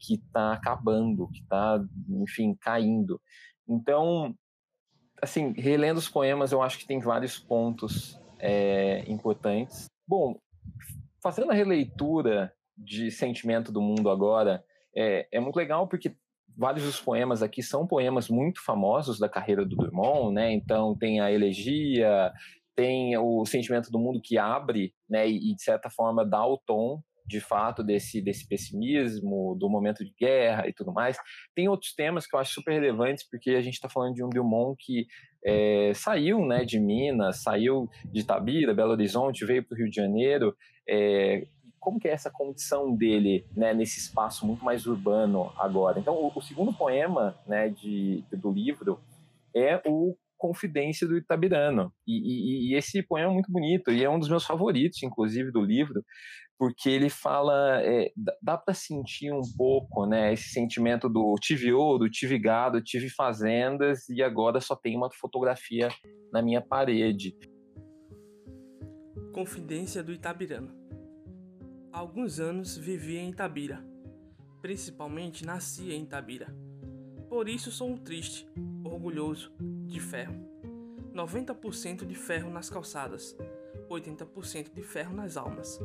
que 0.00 0.14
está 0.14 0.52
acabando, 0.52 1.28
que 1.28 1.42
está, 1.42 1.80
enfim, 2.08 2.56
caindo. 2.61 3.20
Então, 3.68 4.35
assim, 5.23 5.52
relendo 5.52 5.99
os 5.99 6.08
poemas, 6.08 6.52
eu 6.52 6.62
acho 6.62 6.78
que 6.78 6.87
tem 6.87 6.99
vários 6.99 7.38
pontos 7.38 8.18
é, 8.38 9.04
importantes. 9.06 9.87
Bom, 10.11 10.40
fazendo 11.23 11.52
a 11.52 11.55
releitura 11.55 12.52
de 12.76 13.12
Sentimento 13.12 13.71
do 13.71 13.81
Mundo 13.81 14.11
agora, 14.11 14.64
é, 14.93 15.29
é 15.31 15.38
muito 15.38 15.55
legal 15.55 15.87
porque 15.87 16.17
vários 16.59 16.85
dos 16.85 17.00
poemas 17.00 17.45
aqui 17.45 17.62
são 17.62 17.87
poemas 17.87 18.29
muito 18.29 18.61
famosos 18.61 19.21
da 19.21 19.29
carreira 19.29 19.64
do 19.64 19.76
Drummond, 19.76 20.35
né? 20.35 20.50
Então 20.52 20.99
tem 20.99 21.21
a 21.21 21.31
elegia, 21.31 22.33
tem 22.75 23.17
o 23.17 23.47
sentimento 23.47 23.88
do 23.88 24.00
mundo 24.00 24.21
que 24.21 24.37
abre, 24.37 24.93
né? 25.09 25.29
E, 25.29 25.55
de 25.55 25.62
certa 25.62 25.88
forma 25.88 26.26
dá 26.26 26.45
o 26.45 26.59
tom 26.59 27.00
de 27.30 27.40
fato 27.40 27.82
desse, 27.84 28.20
desse 28.20 28.46
pessimismo, 28.46 29.56
do 29.58 29.70
momento 29.70 30.04
de 30.04 30.12
guerra 30.18 30.68
e 30.68 30.72
tudo 30.72 30.92
mais. 30.92 31.16
Tem 31.54 31.68
outros 31.68 31.94
temas 31.94 32.26
que 32.26 32.34
eu 32.34 32.40
acho 32.40 32.54
super 32.54 32.72
relevantes, 32.72 33.26
porque 33.28 33.50
a 33.50 33.60
gente 33.60 33.75
está 33.75 33.88
falando 33.88 34.14
de 34.14 34.25
um 34.25 34.28
Drummond 34.28 34.76
que 34.78 35.06
é, 35.44 35.92
saiu 35.94 36.44
né, 36.44 36.64
de 36.64 36.80
Minas, 36.80 37.42
saiu 37.42 37.88
de 38.04 38.20
Itabira, 38.20 38.75
Belo 38.75 38.90
Horizonte, 38.90 39.46
veio 39.46 39.64
para 39.64 39.76
o 39.76 39.78
Rio 39.78 39.88
de 39.88 39.96
Janeiro. 39.96 40.56
É, 40.88 41.46
como 41.78 42.00
que 42.00 42.08
é 42.08 42.12
essa 42.12 42.30
condição 42.30 42.94
dele 42.94 43.46
né, 43.56 43.72
nesse 43.72 44.00
espaço 44.00 44.44
muito 44.44 44.64
mais 44.64 44.87
urbano 44.87 45.52
agora? 45.56 46.00
Então, 46.00 46.14
o, 46.14 46.32
o 46.34 46.42
segundo 46.42 46.72
poema 46.72 47.38
né, 47.46 47.68
de, 47.68 48.25
do 48.32 48.50
livro 48.50 49.00
é 49.54 49.80
o 49.87 50.16
Confidência 50.40 51.06
do 51.06 51.18
Itabirano. 51.18 51.92
E, 52.06 52.14
e, 52.14 52.73
e, 52.73 52.75
esse 52.75 53.02
poema 53.02 53.30
é 53.30 53.35
muito 53.35 53.52
bonito 53.52 53.90
e 53.90 54.02
é 54.02 54.09
um 54.09 54.18
dos 54.18 54.30
meus 54.30 54.47
favoritos, 54.47 55.02
inclusive, 55.02 55.52
do 55.52 55.61
livro, 55.61 56.02
porque 56.59 56.88
ele 56.88 57.11
fala, 57.11 57.82
é, 57.82 58.11
dá 58.42 58.56
para 58.56 58.73
sentir 58.73 59.30
um 59.35 59.42
pouco, 59.54 60.06
né, 60.06 60.32
esse 60.32 60.49
sentimento 60.49 61.11
do 61.11 61.35
tive 61.38 61.75
ouro, 61.75 62.09
tive 62.09 62.38
gado, 62.38 62.82
tive 62.82 63.11
fazendas 63.11 64.09
e 64.09 64.23
agora 64.23 64.62
só 64.62 64.75
tem 64.75 64.97
uma 64.97 65.11
fotografia 65.12 65.90
na 66.32 66.40
minha 66.40 66.62
parede. 66.62 67.37
Confidência 69.35 70.02
do 70.02 70.11
Itabirano. 70.11 70.75
Há 71.92 71.99
alguns 71.99 72.40
anos 72.40 72.78
vivi 72.78 73.18
em 73.18 73.28
Itabira, 73.28 73.85
principalmente 74.62 75.44
nasci 75.44 75.92
em 75.92 76.04
Itabira. 76.04 76.69
Por 77.30 77.49
isso 77.49 77.70
sou 77.70 77.88
um 77.88 77.96
triste, 77.96 78.44
orgulhoso, 78.82 79.52
de 79.87 80.00
ferro. 80.00 80.34
90% 81.14 82.04
de 82.04 82.16
ferro 82.16 82.50
nas 82.50 82.68
calçadas, 82.68 83.37
80% 83.88 84.75
de 84.75 84.82
ferro 84.82 85.14
nas 85.14 85.37
almas. 85.37 85.80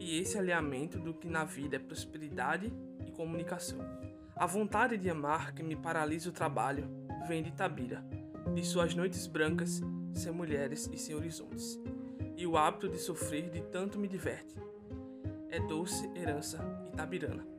E 0.00 0.18
esse 0.18 0.38
alinhamento 0.38 0.98
do 0.98 1.12
que 1.12 1.28
na 1.28 1.44
vida 1.44 1.76
é 1.76 1.78
prosperidade 1.78 2.72
e 3.06 3.10
comunicação. 3.10 3.80
A 4.34 4.46
vontade 4.46 4.96
de 4.96 5.10
amar 5.10 5.52
que 5.52 5.62
me 5.62 5.76
paralisa 5.76 6.30
o 6.30 6.32
trabalho 6.32 6.88
vem 7.28 7.42
de 7.42 7.50
Itabira, 7.50 8.02
de 8.54 8.64
suas 8.64 8.94
noites 8.94 9.26
brancas, 9.26 9.82
sem 10.14 10.32
mulheres 10.32 10.88
e 10.90 10.96
sem 10.96 11.14
horizontes. 11.14 11.78
E 12.34 12.46
o 12.46 12.56
hábito 12.56 12.88
de 12.88 12.96
sofrer 12.96 13.50
de 13.50 13.60
tanto 13.60 13.98
me 13.98 14.08
diverte. 14.08 14.56
É 15.50 15.60
doce 15.60 16.10
herança 16.16 16.58
itabirana. 16.94 17.51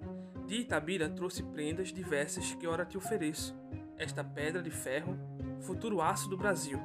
De 0.53 0.59
Itabira 0.59 1.09
trouxe 1.09 1.41
prendas 1.41 1.91
diversas 1.91 2.53
que 2.53 2.67
ora 2.67 2.85
te 2.85 2.95
ofereço. 2.95 3.55
Esta 3.97 4.23
pedra 4.23 4.61
de 4.61 4.69
ferro, 4.69 5.17
futuro 5.59 5.99
aço 5.99 6.29
do 6.29 6.37
Brasil. 6.37 6.79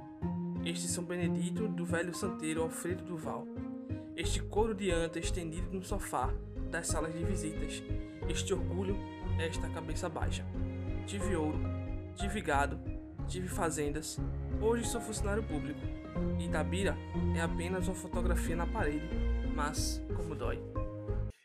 Este 0.64 0.88
São 0.88 1.04
Benedito 1.04 1.68
do 1.68 1.84
velho 1.84 2.14
santeiro 2.14 2.62
Alfredo 2.62 3.04
Duval. 3.04 3.46
Este 4.16 4.40
couro 4.40 4.74
de 4.74 4.90
anta 4.90 5.18
estendido 5.18 5.70
no 5.70 5.82
sofá 5.82 6.32
das 6.70 6.86
salas 6.86 7.12
de 7.12 7.22
visitas. 7.22 7.82
Este 8.26 8.54
orgulho, 8.54 8.96
esta 9.38 9.68
cabeça 9.68 10.08
baixa. 10.08 10.46
Tive 11.06 11.36
ouro, 11.36 11.60
tive 12.16 12.40
gado, 12.40 12.80
tive 13.26 13.48
fazendas. 13.48 14.18
Hoje 14.62 14.86
sou 14.86 14.98
funcionário 14.98 15.42
público. 15.42 15.80
Itabira 16.40 16.96
é 17.36 17.42
apenas 17.42 17.86
uma 17.86 17.94
fotografia 17.94 18.56
na 18.56 18.66
parede, 18.66 19.06
mas 19.54 20.02
como 20.16 20.34
dói. 20.34 20.58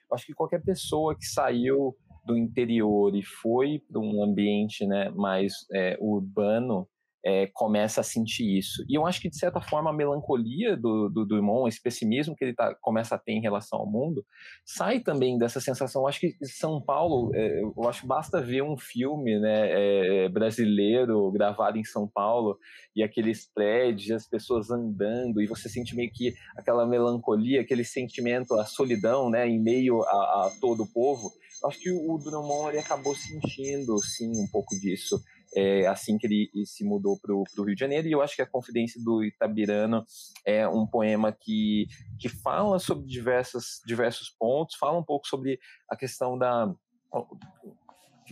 Acho 0.09 0.27
que 0.27 0.33
qualquer 0.33 0.61
pessoa 0.61 1.15
que 1.15 1.25
saiu 1.25 1.97
do 2.25 2.37
interior 2.37 3.15
e 3.15 3.23
foi 3.23 3.79
para 3.79 3.99
um 3.99 4.23
ambiente 4.23 4.85
né, 4.85 5.09
mais 5.09 5.53
é, 5.71 5.97
urbano, 5.99 6.87
é, 7.25 7.47
começa 7.53 8.01
a 8.01 8.03
sentir 8.03 8.57
isso. 8.57 8.83
E 8.89 8.95
eu 8.95 9.05
acho 9.05 9.21
que, 9.21 9.29
de 9.29 9.37
certa 9.37 9.61
forma, 9.61 9.89
a 9.89 9.93
melancolia 9.93 10.75
do, 10.75 11.07
do 11.07 11.25
Drummond, 11.25 11.69
esse 11.69 11.81
pessimismo 11.81 12.35
que 12.35 12.43
ele 12.43 12.53
tá, 12.53 12.75
começa 12.81 13.15
a 13.15 13.17
ter 13.17 13.31
em 13.31 13.41
relação 13.41 13.79
ao 13.79 13.89
mundo, 13.89 14.25
sai 14.65 14.99
também 14.99 15.37
dessa 15.37 15.61
sensação. 15.61 16.01
Eu 16.01 16.07
acho 16.07 16.19
que 16.19 16.35
São 16.41 16.81
Paulo, 16.81 17.31
é, 17.33 17.61
eu 17.61 17.87
acho 17.87 18.05
basta 18.05 18.41
ver 18.41 18.61
um 18.61 18.77
filme 18.77 19.39
né, 19.39 20.25
é, 20.25 20.29
brasileiro 20.29 21.31
gravado 21.31 21.77
em 21.77 21.85
São 21.85 22.07
Paulo 22.07 22.57
e 22.93 23.01
aqueles 23.01 23.49
prédios, 23.53 24.11
as 24.11 24.27
pessoas 24.27 24.69
andando, 24.69 25.41
e 25.41 25.47
você 25.47 25.69
sente 25.69 25.95
meio 25.95 26.11
que 26.11 26.33
aquela 26.57 26.85
melancolia, 26.85 27.61
aquele 27.61 27.85
sentimento, 27.85 28.53
a 28.55 28.65
solidão 28.65 29.29
né, 29.29 29.47
em 29.47 29.59
meio 29.59 30.03
a, 30.03 30.47
a 30.47 30.51
todo 30.59 30.83
o 30.83 30.91
povo. 30.91 31.31
Acho 31.65 31.79
que 31.79 31.91
o 31.91 32.17
Drummond 32.17 32.69
ele 32.69 32.79
acabou 32.79 33.15
sentindo, 33.15 33.97
sim, 33.99 34.31
um 34.39 34.47
pouco 34.47 34.75
disso 34.79 35.21
é, 35.55 35.85
assim 35.87 36.17
que 36.17 36.27
ele 36.27 36.65
se 36.65 36.83
mudou 36.83 37.17
para 37.19 37.33
o 37.33 37.43
Rio 37.63 37.75
de 37.75 37.79
Janeiro. 37.79 38.07
E 38.07 38.11
eu 38.11 38.21
acho 38.21 38.35
que 38.35 38.41
a 38.41 38.49
Confidência 38.49 39.01
do 39.03 39.23
Itabirano 39.23 40.05
é 40.45 40.67
um 40.67 40.85
poema 40.85 41.31
que, 41.31 41.87
que 42.19 42.29
fala 42.29 42.79
sobre 42.79 43.05
diversas, 43.05 43.81
diversos 43.85 44.29
pontos, 44.29 44.75
fala 44.75 44.97
um 44.97 45.03
pouco 45.03 45.27
sobre 45.27 45.59
a 45.89 45.95
questão 45.95 46.37
da 46.37 46.73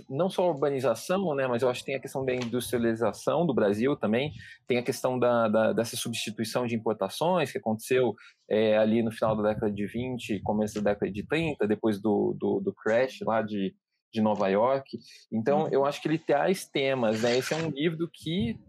não 0.09 0.29
só 0.29 0.43
a 0.43 0.49
urbanização, 0.49 1.33
né, 1.35 1.47
mas 1.47 1.61
eu 1.61 1.69
acho 1.69 1.81
que 1.81 1.87
tem 1.87 1.95
a 1.95 2.01
questão 2.01 2.25
da 2.25 2.33
industrialização 2.33 3.45
do 3.45 3.53
Brasil 3.53 3.95
também, 3.95 4.31
tem 4.67 4.77
a 4.77 4.83
questão 4.83 5.17
da, 5.19 5.47
da 5.47 5.73
dessa 5.73 5.95
substituição 5.95 6.65
de 6.65 6.75
importações 6.75 7.51
que 7.51 7.57
aconteceu 7.57 8.15
é, 8.49 8.77
ali 8.77 9.01
no 9.03 9.11
final 9.11 9.35
da 9.35 9.53
década 9.53 9.71
de 9.71 9.85
20, 9.85 10.41
começo 10.41 10.81
da 10.81 10.91
década 10.91 11.11
de 11.11 11.25
30, 11.25 11.67
depois 11.67 12.01
do, 12.01 12.35
do, 12.39 12.59
do 12.59 12.73
crash 12.73 13.19
lá 13.21 13.41
de 13.41 13.73
de 14.13 14.21
Nova 14.21 14.49
York. 14.49 14.99
Então, 15.31 15.67
eu 15.69 15.85
acho 15.85 16.01
que 16.01 16.07
ele 16.07 16.19
traz 16.19 16.67
temas, 16.67 17.21
né? 17.21 17.37
Esse 17.37 17.53
é 17.53 17.57
um 17.57 17.69
livro 17.69 18.09
que 18.11 18.59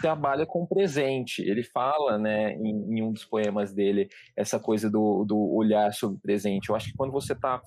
trabalha 0.00 0.46
com 0.46 0.62
o 0.62 0.66
presente. 0.66 1.42
Ele 1.42 1.62
fala, 1.62 2.18
né, 2.18 2.54
em, 2.54 2.98
em, 2.98 3.02
um 3.02 3.12
dos 3.12 3.24
poemas 3.24 3.72
dele, 3.72 4.08
essa 4.36 4.58
coisa 4.58 4.90
do, 4.90 5.24
do 5.24 5.38
olhar 5.54 5.92
sobre 5.92 6.18
o 6.18 6.20
presente. 6.20 6.68
Eu 6.68 6.76
acho 6.76 6.90
que 6.90 6.96
quando 6.96 7.12
você 7.12 7.32
está 7.32 7.60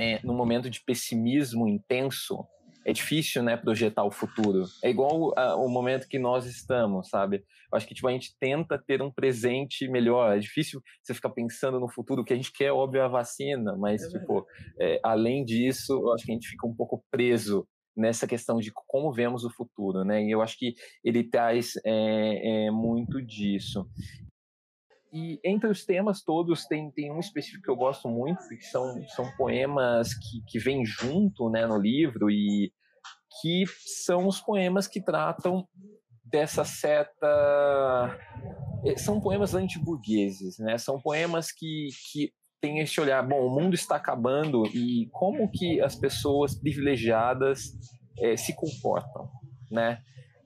é, 0.00 0.18
num 0.24 0.34
momento 0.34 0.70
de 0.70 0.80
pessimismo 0.80 1.68
intenso, 1.68 2.46
é 2.86 2.92
difícil, 2.92 3.42
né, 3.42 3.56
projetar 3.56 4.04
o 4.04 4.10
futuro. 4.10 4.64
É 4.82 4.88
igual 4.88 5.38
a, 5.38 5.54
o 5.56 5.68
momento 5.68 6.08
que 6.08 6.18
nós 6.18 6.46
estamos, 6.46 7.10
sabe? 7.10 7.36
Eu 7.70 7.76
acho 7.76 7.86
que 7.86 7.94
tipo, 7.94 8.08
a 8.08 8.12
gente 8.12 8.34
tenta 8.40 8.78
ter 8.78 9.02
um 9.02 9.12
presente 9.12 9.86
melhor. 9.88 10.34
É 10.34 10.38
difícil 10.38 10.80
você 11.02 11.12
ficar 11.12 11.28
pensando 11.30 11.78
no 11.78 11.92
futuro. 11.92 12.22
O 12.22 12.24
que 12.24 12.32
a 12.32 12.36
gente 12.36 12.50
quer, 12.50 12.72
óbvio, 12.72 13.02
é 13.02 13.04
a 13.04 13.08
vacina, 13.08 13.76
mas, 13.76 14.02
é 14.02 14.18
tipo, 14.18 14.46
é, 14.80 14.98
além 15.04 15.44
disso, 15.44 15.92
eu 15.92 16.14
acho 16.14 16.24
que 16.24 16.32
a 16.32 16.34
gente 16.34 16.48
fica 16.48 16.66
um 16.66 16.74
pouco 16.74 17.04
preso 17.10 17.68
nessa 17.94 18.26
questão 18.26 18.58
de 18.58 18.72
como 18.72 19.12
vemos 19.12 19.44
o 19.44 19.50
futuro, 19.50 20.02
né? 20.02 20.24
E 20.24 20.30
eu 20.30 20.40
acho 20.40 20.58
que 20.58 20.74
ele 21.04 21.22
traz 21.22 21.74
é, 21.84 22.66
é, 22.66 22.70
muito 22.70 23.20
disso. 23.20 23.86
E 25.12 25.40
entre 25.44 25.68
os 25.68 25.84
temas 25.84 26.22
todos, 26.22 26.66
tem, 26.66 26.90
tem 26.90 27.12
um 27.12 27.18
específico 27.18 27.64
que 27.64 27.70
eu 27.70 27.76
gosto 27.76 28.08
muito, 28.08 28.46
que 28.48 28.64
são, 28.64 29.02
são 29.08 29.30
poemas 29.36 30.14
que, 30.14 30.42
que 30.46 30.58
vêm 30.58 30.84
junto 30.84 31.50
né, 31.50 31.66
no 31.66 31.78
livro, 31.78 32.30
e 32.30 32.72
que 33.40 33.64
são 34.04 34.26
os 34.26 34.40
poemas 34.40 34.86
que 34.86 35.02
tratam 35.02 35.66
dessa 36.24 36.64
certa. 36.64 38.18
Eh, 38.84 38.96
são 38.96 39.20
poemas 39.20 39.54
antiburgueses, 39.54 40.58
né? 40.58 40.78
São 40.78 41.00
poemas 41.00 41.50
que, 41.52 41.88
que 42.12 42.32
têm 42.60 42.78
esse 42.78 43.00
olhar, 43.00 43.26
bom, 43.26 43.46
o 43.46 43.50
mundo 43.50 43.74
está 43.74 43.96
acabando 43.96 44.64
e 44.66 45.08
como 45.12 45.50
que 45.50 45.80
as 45.80 45.96
pessoas 45.96 46.54
privilegiadas 46.54 47.62
é, 48.18 48.36
se 48.36 48.54
comportam, 48.54 49.28
né? 49.70 49.98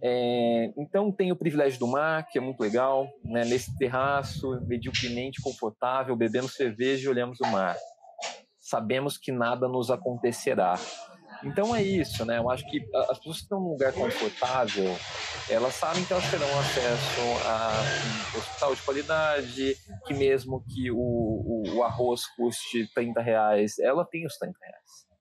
É, 0.06 0.70
então 0.76 1.10
tem 1.10 1.32
o 1.32 1.36
privilégio 1.36 1.80
do 1.80 1.86
mar, 1.86 2.26
que 2.28 2.36
é 2.36 2.40
muito 2.40 2.60
legal, 2.60 3.08
né? 3.24 3.42
nesse 3.42 3.74
terraço, 3.78 4.60
medíocremente 4.66 5.40
confortável, 5.40 6.14
bebendo 6.14 6.46
cerveja 6.46 7.06
e 7.06 7.08
olhamos 7.08 7.40
o 7.40 7.46
mar. 7.46 7.74
Sabemos 8.60 9.16
que 9.16 9.32
nada 9.32 9.66
nos 9.66 9.90
acontecerá. 9.90 10.74
Então 11.42 11.74
é 11.74 11.82
isso, 11.82 12.24
né? 12.24 12.38
Eu 12.38 12.50
acho 12.50 12.66
que 12.70 12.82
as 13.08 13.18
pessoas 13.18 13.36
que 13.36 13.42
estão 13.44 13.60
num 13.60 13.70
lugar 13.70 13.94
confortável, 13.94 14.94
elas 15.48 15.74
sabem 15.74 16.04
que 16.04 16.12
elas 16.12 16.30
terão 16.30 16.58
acesso 16.58 17.20
a 17.46 18.34
um 18.34 18.38
hospital 18.38 18.74
de 18.74 18.82
qualidade, 18.82 19.76
que 20.06 20.14
mesmo 20.14 20.62
que 20.68 20.90
o, 20.90 20.96
o, 20.96 21.76
o 21.76 21.82
arroz 21.82 22.26
custe 22.36 22.90
30 22.94 23.22
reais, 23.22 23.78
ela 23.78 24.04
tem 24.04 24.26
os 24.26 24.36
30 24.36 24.54
reais 24.62 25.13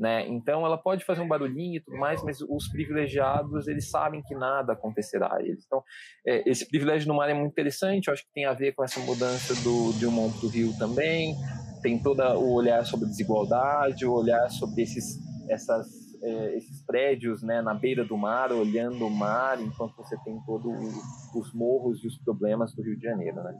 né? 0.00 0.26
Então 0.26 0.64
ela 0.64 0.78
pode 0.78 1.04
fazer 1.04 1.20
um 1.20 1.28
barulhinho 1.28 1.76
e 1.76 1.80
tudo 1.80 1.98
mais, 1.98 2.22
mas 2.24 2.40
os 2.40 2.66
privilegiados 2.68 3.68
eles 3.68 3.90
sabem 3.90 4.22
que 4.22 4.34
nada 4.34 4.72
acontecerá 4.72 5.36
a 5.36 5.42
eles. 5.42 5.62
Então 5.66 5.84
é, 6.26 6.48
esse 6.48 6.66
privilégio 6.66 7.06
no 7.06 7.14
mar 7.14 7.28
é 7.28 7.34
muito 7.34 7.52
interessante. 7.52 8.08
Eu 8.08 8.14
acho 8.14 8.24
que 8.24 8.32
tem 8.32 8.46
a 8.46 8.54
ver 8.54 8.72
com 8.72 8.82
essa 8.82 8.98
mudança 9.00 9.54
do 9.56 10.08
um 10.08 10.10
monte 10.10 10.40
do 10.40 10.48
rio 10.48 10.72
também. 10.78 11.36
Tem 11.82 12.02
todo 12.02 12.22
o 12.22 12.54
olhar 12.54 12.84
sobre 12.86 13.06
desigualdade, 13.06 14.06
o 14.06 14.12
olhar 14.12 14.48
sobre 14.48 14.82
esses 14.82 15.18
essas 15.50 16.00
é, 16.22 16.56
esses 16.56 16.84
prédios 16.84 17.42
né, 17.42 17.62
na 17.62 17.74
beira 17.74 18.04
do 18.04 18.16
mar, 18.16 18.52
olhando 18.52 19.06
o 19.06 19.10
mar, 19.10 19.60
enquanto 19.60 19.96
você 19.96 20.16
tem 20.22 20.38
todos 20.44 20.72
os 21.34 21.52
morros 21.54 22.02
e 22.04 22.06
os 22.06 22.18
problemas 22.18 22.74
do 22.74 22.82
Rio 22.82 22.96
de 22.96 23.02
Janeiro. 23.02 23.36
Né? 23.42 23.58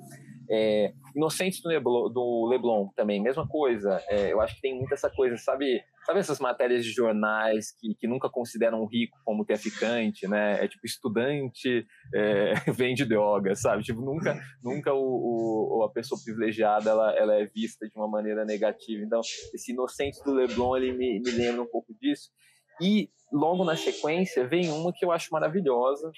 É, 0.50 0.92
Inocentes 1.14 1.60
do 1.62 1.68
Leblon, 1.68 2.10
do 2.10 2.46
Leblon 2.48 2.88
também, 2.94 3.22
mesma 3.22 3.46
coisa. 3.48 4.02
É, 4.08 4.32
eu 4.32 4.40
acho 4.40 4.56
que 4.56 4.60
tem 4.60 4.76
muita 4.76 4.94
essa 4.94 5.10
coisa, 5.10 5.36
sabe? 5.36 5.82
Sabe 6.10 6.18
essas 6.18 6.40
matérias 6.40 6.84
de 6.84 6.90
jornais 6.90 7.70
que, 7.78 7.94
que 7.94 8.08
nunca 8.08 8.28
consideram 8.28 8.82
um 8.82 8.84
rico 8.84 9.16
como 9.24 9.44
traficante, 9.44 10.26
né? 10.26 10.64
É 10.64 10.66
tipo 10.66 10.84
estudante 10.84 11.86
é, 12.12 12.52
vende 12.74 13.04
droga, 13.04 13.54
sabe? 13.54 13.84
Tipo 13.84 14.00
nunca, 14.00 14.36
nunca 14.60 14.92
o, 14.92 15.78
o, 15.78 15.84
a 15.84 15.92
pessoa 15.92 16.20
privilegiada 16.20 16.90
ela, 16.90 17.16
ela 17.16 17.34
é 17.36 17.46
vista 17.46 17.86
de 17.86 17.94
uma 17.94 18.08
maneira 18.08 18.44
negativa. 18.44 19.04
Então 19.04 19.20
esse 19.54 19.70
Inocentes 19.70 20.20
do 20.24 20.34
Leblon 20.34 20.76
ele 20.78 20.92
me, 20.94 21.20
me 21.20 21.30
lembra 21.30 21.62
um 21.62 21.70
pouco 21.70 21.94
disso. 21.94 22.32
E 22.82 23.08
logo 23.32 23.64
na 23.64 23.76
sequência 23.76 24.48
vem 24.48 24.68
uma 24.68 24.92
que 24.92 25.04
eu 25.04 25.12
acho 25.12 25.28
maravilhosa, 25.30 26.10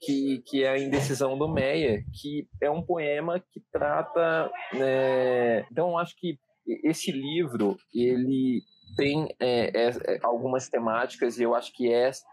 que, 0.00 0.44
que 0.46 0.62
é 0.62 0.68
a 0.68 0.78
Indecisão 0.78 1.36
do 1.36 1.48
Meia, 1.48 2.04
que 2.20 2.46
é 2.62 2.70
um 2.70 2.82
poema 2.82 3.40
que 3.40 3.60
trata. 3.72 4.48
Né... 4.74 5.66
Então, 5.72 5.98
acho 5.98 6.14
que 6.16 6.38
esse 6.84 7.10
livro 7.10 7.76
ele 7.92 8.62
tem 8.98 9.32
é, 9.38 9.70
é, 9.74 9.88
é, 9.90 10.18
algumas 10.24 10.68
temáticas 10.68 11.38
e 11.38 11.44
eu 11.44 11.54
acho 11.54 11.72
que 11.72 11.90
essa 11.90 12.26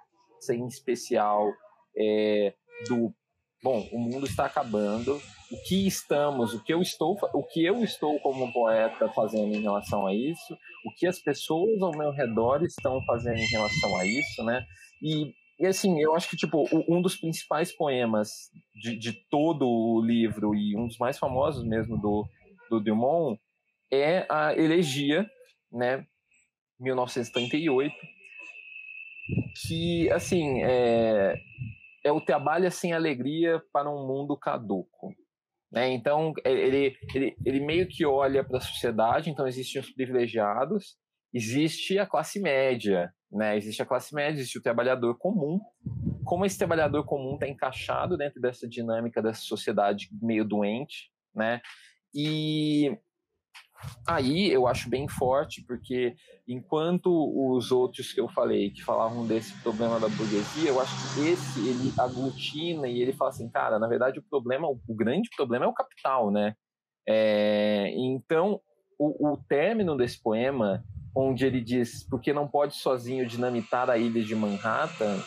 em 0.50 0.66
especial 0.66 1.54
é, 1.96 2.56
do 2.90 3.14
bom, 3.64 3.88
o 3.92 4.00
mundo 4.00 4.26
está 4.26 4.46
acabando. 4.46 5.22
O 5.52 5.62
que 5.68 5.88
estamos, 5.88 6.56
o 6.56 6.64
que 6.64 6.74
eu 6.74 6.82
estou, 6.82 7.16
o 7.34 7.44
que 7.44 7.64
eu 7.64 7.84
estou 7.84 8.20
como 8.20 8.52
poeta 8.52 9.08
fazendo 9.10 9.56
em 9.56 9.62
relação 9.62 10.08
a 10.08 10.14
isso, 10.14 10.58
o 10.84 10.92
que 10.98 11.06
as 11.06 11.20
pessoas 11.20 11.82
ao 11.84 11.96
meu 11.96 12.10
redor 12.10 12.64
estão 12.64 13.00
fazendo 13.06 13.38
em 13.38 13.48
relação 13.48 13.96
a 13.98 14.06
isso, 14.06 14.44
né? 14.44 14.66
E 15.02 15.32
e 15.58 15.66
assim, 15.66 16.02
eu 16.02 16.14
acho 16.14 16.30
que, 16.30 16.36
tipo, 16.36 16.66
um 16.90 17.02
dos 17.02 17.16
principais 17.16 17.72
poemas 17.74 18.30
de, 18.74 18.98
de 18.98 19.14
todo 19.30 19.66
o 19.66 20.02
livro 20.02 20.54
e 20.54 20.76
um 20.76 20.86
dos 20.86 20.98
mais 20.98 21.18
famosos 21.18 21.66
mesmo 21.66 21.98
do, 21.98 22.28
do 22.70 22.82
Dumont 22.82 23.40
é 23.90 24.26
a 24.30 24.54
elegia, 24.54 25.26
né, 25.72 26.06
1938, 26.80 27.94
que, 29.68 30.10
assim, 30.12 30.64
é, 30.64 31.36
é 32.04 32.12
o 32.12 32.22
trabalho 32.22 32.72
sem 32.72 32.94
alegria 32.94 33.62
para 33.74 33.90
um 33.90 34.08
mundo 34.08 34.38
caduco. 34.38 35.14
Né? 35.72 35.90
Então, 35.90 36.34
é, 36.44 36.52
ele, 36.52 36.96
ele, 37.14 37.36
ele 37.46 37.60
meio 37.60 37.88
que 37.88 38.06
olha 38.06 38.44
para 38.44 38.58
a 38.58 38.62
sociedade, 38.62 39.30
então 39.30 39.48
existem 39.48 39.82
os 39.82 39.92
privilegiados, 39.92 40.96
existe 41.34 41.98
a 42.00 42.06
classe 42.06 42.40
média, 42.40 43.12
né? 43.32 43.58
existe 43.58 43.82
a 43.82 43.86
classe 43.86 44.14
média, 44.14 44.40
existe 44.40 44.58
o 44.58 44.62
trabalhador 44.62 45.18
comum. 45.18 45.60
Como 46.24 46.46
esse 46.46 46.58
trabalhador 46.58 47.04
comum 47.04 47.34
está 47.34 47.48
encaixado 47.48 48.18
dentro 48.18 48.40
dessa 48.42 48.68
dinâmica 48.68 49.22
dessa 49.22 49.42
sociedade 49.42 50.08
meio 50.22 50.46
doente, 50.46 51.12
né? 51.36 51.62
E 52.14 52.98
Aí 54.08 54.52
eu 54.52 54.68
acho 54.68 54.90
bem 54.90 55.08
forte, 55.08 55.64
porque 55.66 56.16
enquanto 56.48 57.10
os 57.10 57.72
outros 57.72 58.14
que 58.14 58.20
eu 58.20 58.28
falei, 58.30 58.72
que 58.72 58.84
falavam 58.84 59.26
desse 59.26 59.54
problema 59.62 60.00
da 60.00 60.08
burguesia, 60.08 60.70
eu 60.70 60.80
acho 60.80 61.16
que 61.16 61.28
esse 61.28 61.60
ele 61.68 61.94
aglutina 61.98 62.88
e 62.88 63.02
ele 63.02 63.14
fala 63.14 63.32
assim, 63.32 63.50
cara, 63.50 63.80
na 63.80 63.88
verdade 63.88 64.20
o 64.20 64.24
problema, 64.30 64.68
o 64.68 64.96
grande 64.96 65.30
problema 65.36 65.66
é 65.66 65.68
o 65.68 65.74
capital, 65.74 66.32
né? 66.32 66.56
É, 67.08 67.94
então, 67.96 68.60
o, 68.98 69.34
o 69.34 69.38
término 69.38 69.96
desse 69.96 70.22
poema, 70.22 70.84
onde 71.16 71.46
ele 71.46 71.62
diz, 71.62 72.08
porque 72.08 72.34
não 72.34 72.48
pode 72.48 72.76
sozinho 72.76 73.28
dinamitar 73.28 73.90
a 73.90 73.98
ilha 73.98 74.24
de 74.24 74.36
Manhattan, 74.36 75.20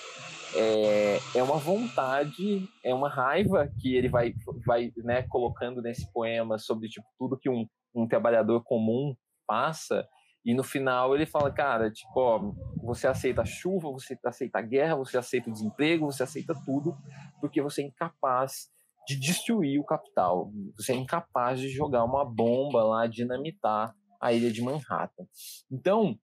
é, 0.54 1.18
é 1.34 1.42
uma 1.42 1.58
vontade, 1.58 2.68
é 2.84 2.94
uma 2.94 3.08
raiva 3.08 3.70
que 3.80 3.94
ele 3.94 4.08
vai, 4.08 4.34
vai 4.66 4.92
né, 4.96 5.22
colocando 5.22 5.82
nesse 5.82 6.10
poema 6.12 6.58
sobre 6.58 6.88
tipo, 6.88 7.06
tudo 7.18 7.38
que 7.38 7.50
um, 7.50 7.66
um 7.94 8.06
trabalhador 8.06 8.62
comum 8.62 9.14
passa, 9.46 10.06
e 10.44 10.54
no 10.54 10.62
final 10.62 11.14
ele 11.14 11.26
fala, 11.26 11.52
cara, 11.52 11.90
tipo, 11.90 12.18
ó, 12.18 12.40
você 12.82 13.06
aceita 13.06 13.42
a 13.42 13.44
chuva, 13.44 13.90
você 13.90 14.18
aceita 14.24 14.58
a 14.58 14.62
guerra, 14.62 14.96
você 14.96 15.18
aceita 15.18 15.50
o 15.50 15.52
desemprego, 15.52 16.06
você 16.06 16.22
aceita 16.22 16.54
tudo, 16.64 16.96
porque 17.40 17.60
você 17.60 17.82
é 17.82 17.86
incapaz 17.86 18.70
de 19.06 19.18
destruir 19.18 19.78
o 19.80 19.84
capital. 19.84 20.50
Você 20.76 20.92
é 20.92 20.96
incapaz 20.96 21.60
de 21.60 21.68
jogar 21.68 22.04
uma 22.04 22.24
bomba 22.24 22.82
lá, 22.82 23.06
dinamitar 23.06 23.94
a 24.20 24.32
ilha 24.32 24.50
de 24.50 24.62
Manhattan. 24.62 25.26
Então, 25.70 26.18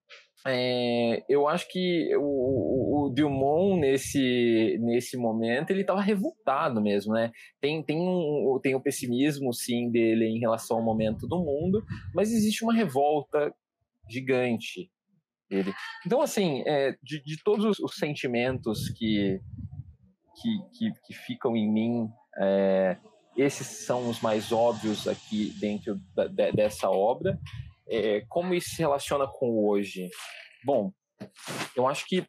é, 0.46 1.24
eu 1.28 1.48
acho 1.48 1.68
que 1.68 2.14
o, 2.16 3.10
o, 3.10 3.76
nesse, 3.78 4.78
nesse 4.80 5.16
momento 5.16 5.70
ele 5.70 5.80
estava 5.80 6.00
revoltado 6.00 6.80
mesmo, 6.80 7.12
né? 7.12 7.32
Tem, 7.60 7.82
tem, 7.82 7.98
um, 7.98 8.58
tem 8.62 8.74
o 8.74 8.80
pessimismo 8.80 9.52
sim 9.52 9.90
dele 9.90 10.26
em 10.26 10.38
relação 10.38 10.76
ao 10.76 10.84
momento 10.84 11.26
do 11.26 11.38
mundo, 11.38 11.84
mas 12.14 12.32
existe 12.32 12.62
uma 12.62 12.74
revolta 12.74 13.52
gigante 14.08 14.90
dele. 15.50 15.72
Então 16.06 16.20
assim, 16.20 16.62
é, 16.66 16.96
de, 17.02 17.22
de 17.22 17.42
todos 17.42 17.78
os 17.78 17.96
sentimentos 17.96 18.88
que, 18.90 19.40
que, 20.40 20.58
que, 20.78 20.92
que 21.06 21.14
ficam 21.14 21.56
em 21.56 21.70
mim, 21.70 22.08
é, 22.38 22.96
esses 23.36 23.66
são 23.66 24.08
os 24.08 24.20
mais 24.20 24.52
óbvios 24.52 25.06
aqui 25.06 25.52
dentro 25.58 26.00
da, 26.14 26.26
de, 26.26 26.52
dessa 26.52 26.88
obra. 26.88 27.38
É, 27.88 28.24
como 28.28 28.54
isso 28.54 28.70
se 28.70 28.78
relaciona 28.78 29.26
com 29.26 29.66
hoje? 29.66 30.08
Bom, 30.64 30.92
eu 31.76 31.86
acho 31.86 32.06
que 32.06 32.26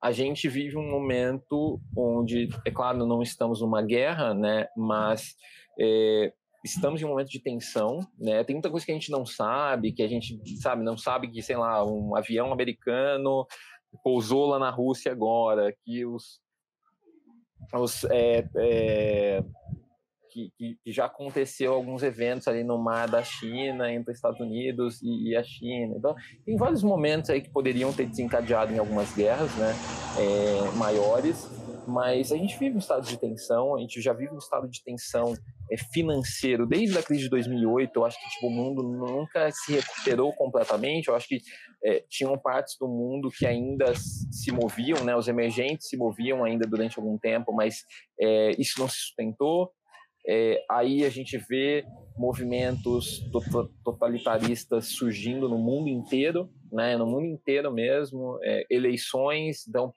a 0.00 0.12
gente 0.12 0.48
vive 0.48 0.76
um 0.76 0.90
momento 0.90 1.80
onde, 1.96 2.48
é 2.64 2.70
claro, 2.70 3.04
não 3.04 3.22
estamos 3.22 3.60
numa 3.60 3.82
guerra, 3.82 4.32
né? 4.32 4.68
Mas 4.76 5.34
é, 5.78 6.32
estamos 6.64 7.00
em 7.00 7.04
um 7.04 7.08
momento 7.08 7.30
de 7.30 7.40
tensão, 7.40 8.00
né? 8.18 8.44
Tem 8.44 8.54
muita 8.54 8.70
coisa 8.70 8.86
que 8.86 8.92
a 8.92 8.94
gente 8.94 9.10
não 9.10 9.26
sabe, 9.26 9.92
que 9.92 10.02
a 10.02 10.08
gente 10.08 10.38
sabe, 10.60 10.84
não 10.84 10.96
sabe 10.96 11.28
que, 11.28 11.42
sei 11.42 11.56
lá, 11.56 11.84
um 11.84 12.14
avião 12.14 12.52
americano 12.52 13.46
pousou 14.04 14.46
lá 14.46 14.58
na 14.58 14.70
Rússia 14.70 15.10
agora, 15.10 15.74
que 15.84 16.04
os, 16.04 16.40
os 17.74 18.04
é, 18.04 18.48
é, 18.56 19.42
que, 20.56 20.76
que, 20.84 20.92
já 20.92 21.06
aconteceu 21.06 21.72
alguns 21.72 22.02
eventos 22.02 22.46
ali 22.46 22.62
no 22.62 22.78
mar 22.78 23.08
da 23.08 23.22
China, 23.22 23.92
entre 23.92 24.12
os 24.12 24.18
Estados 24.18 24.40
Unidos 24.40 25.00
e, 25.02 25.30
e, 25.30 25.36
a 25.36 25.42
China. 25.42 25.94
Então, 25.96 26.14
tem 26.44 26.56
vários 26.56 26.82
momentos 26.82 27.30
aí 27.30 27.40
que 27.40 27.50
poderiam 27.50 27.92
ter 27.92 28.06
desencadeado 28.06 28.72
em 28.72 28.78
algumas 28.78 29.12
guerras 29.14 29.54
né, 29.56 29.74
é, 30.18 30.76
maiores, 30.76 31.48
mas 31.86 32.30
a 32.32 32.36
gente 32.36 32.58
vive 32.58 32.76
um 32.76 32.78
estado 32.78 33.06
de 33.06 33.18
tensão, 33.18 33.74
a 33.74 33.80
gente 33.80 34.00
já 34.00 34.12
vive 34.12 34.32
um 34.32 34.38
estado 34.38 34.68
de 34.68 34.82
tensão 34.84 35.34
é, 35.70 35.76
financeiro 35.92 36.66
desde 36.66 36.98
a 36.98 37.02
crise 37.02 37.24
de 37.24 37.30
2008. 37.30 37.90
Eu 37.96 38.04
acho 38.04 38.20
que 38.20 38.28
tipo, 38.30 38.46
o 38.46 38.50
mundo 38.50 38.82
nunca 38.82 39.50
se 39.50 39.72
recuperou 39.72 40.32
completamente. 40.34 41.08
Eu 41.08 41.14
acho 41.14 41.26
que 41.26 41.40
é, 41.82 42.04
tinham 42.08 42.38
partes 42.38 42.76
do 42.78 42.86
mundo 42.86 43.30
que 43.30 43.46
ainda 43.46 43.94
se 43.94 44.52
moviam, 44.52 45.02
né, 45.02 45.16
os 45.16 45.28
emergentes 45.28 45.88
se 45.88 45.96
moviam 45.96 46.44
ainda 46.44 46.66
durante 46.66 46.98
algum 46.98 47.16
tempo, 47.16 47.54
mas 47.54 47.76
é, 48.20 48.50
isso 48.58 48.78
não 48.78 48.88
se 48.88 48.96
sustentou. 48.96 49.72
É, 50.28 50.62
aí 50.70 51.04
a 51.04 51.08
gente 51.08 51.38
vê 51.38 51.84
movimentos 52.16 53.20
totalitaristas 53.82 54.88
surgindo 54.88 55.48
no 55.48 55.56
mundo 55.56 55.88
inteiro, 55.88 56.50
né, 56.70 56.96
no 56.98 57.06
mundo 57.06 57.24
inteiro 57.24 57.72
mesmo, 57.72 58.38
é, 58.42 58.66
eleições, 58.68 59.66
então 59.66 59.94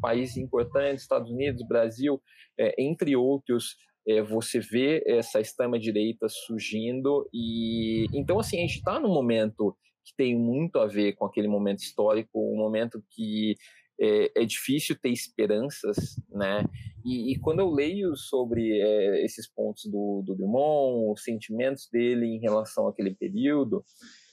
países 0.00 0.36
importantes, 0.36 1.02
Estados 1.02 1.30
Unidos, 1.30 1.66
Brasil, 1.66 2.22
é, 2.58 2.80
entre 2.80 3.16
outros, 3.16 3.76
é, 4.06 4.22
você 4.22 4.60
vê 4.60 5.02
essa 5.04 5.40
extrema 5.40 5.78
direita 5.80 6.28
surgindo 6.28 7.28
e 7.34 8.06
então 8.14 8.38
assim 8.38 8.58
a 8.58 8.60
gente 8.60 8.76
está 8.76 9.00
num 9.00 9.12
momento 9.12 9.76
que 10.04 10.14
tem 10.16 10.38
muito 10.38 10.78
a 10.78 10.86
ver 10.86 11.14
com 11.14 11.24
aquele 11.24 11.48
momento 11.48 11.80
histórico, 11.80 12.38
um 12.38 12.56
momento 12.56 13.02
que 13.10 13.56
é, 14.00 14.42
é, 14.42 14.44
difícil 14.44 14.96
ter 15.00 15.10
esperanças, 15.10 15.96
né? 16.30 16.64
E, 17.06 17.32
e 17.32 17.38
quando 17.38 17.60
eu 17.60 17.70
leio 17.70 18.16
sobre 18.16 18.80
é, 18.82 19.24
esses 19.24 19.48
pontos 19.48 19.84
do, 19.84 20.24
do 20.26 20.34
Dumont, 20.34 21.12
os 21.12 21.22
sentimentos 21.22 21.88
dele 21.88 22.26
em 22.26 22.40
relação 22.40 22.88
àquele 22.88 23.14
período, 23.14 23.84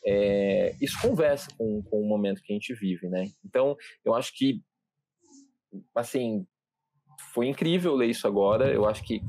é, 0.04 0.76
isso 0.82 1.00
conversa 1.00 1.50
com, 1.56 1.84
com 1.84 2.02
o 2.02 2.10
momento 2.10 2.42
que 2.42 2.52
a 2.52 2.56
gente 2.56 2.74
vive, 2.74 3.08
né? 3.08 3.28
Então, 3.46 3.76
eu 4.04 4.16
acho 4.16 4.36
que, 4.36 4.60
assim, 5.96 6.48
foi 7.32 7.48
incrível 7.48 7.94
ler 7.94 8.10
isso 8.10 8.28
agora. 8.28 8.74
Eu 8.74 8.86
acho 8.86 9.04
que 9.04 9.22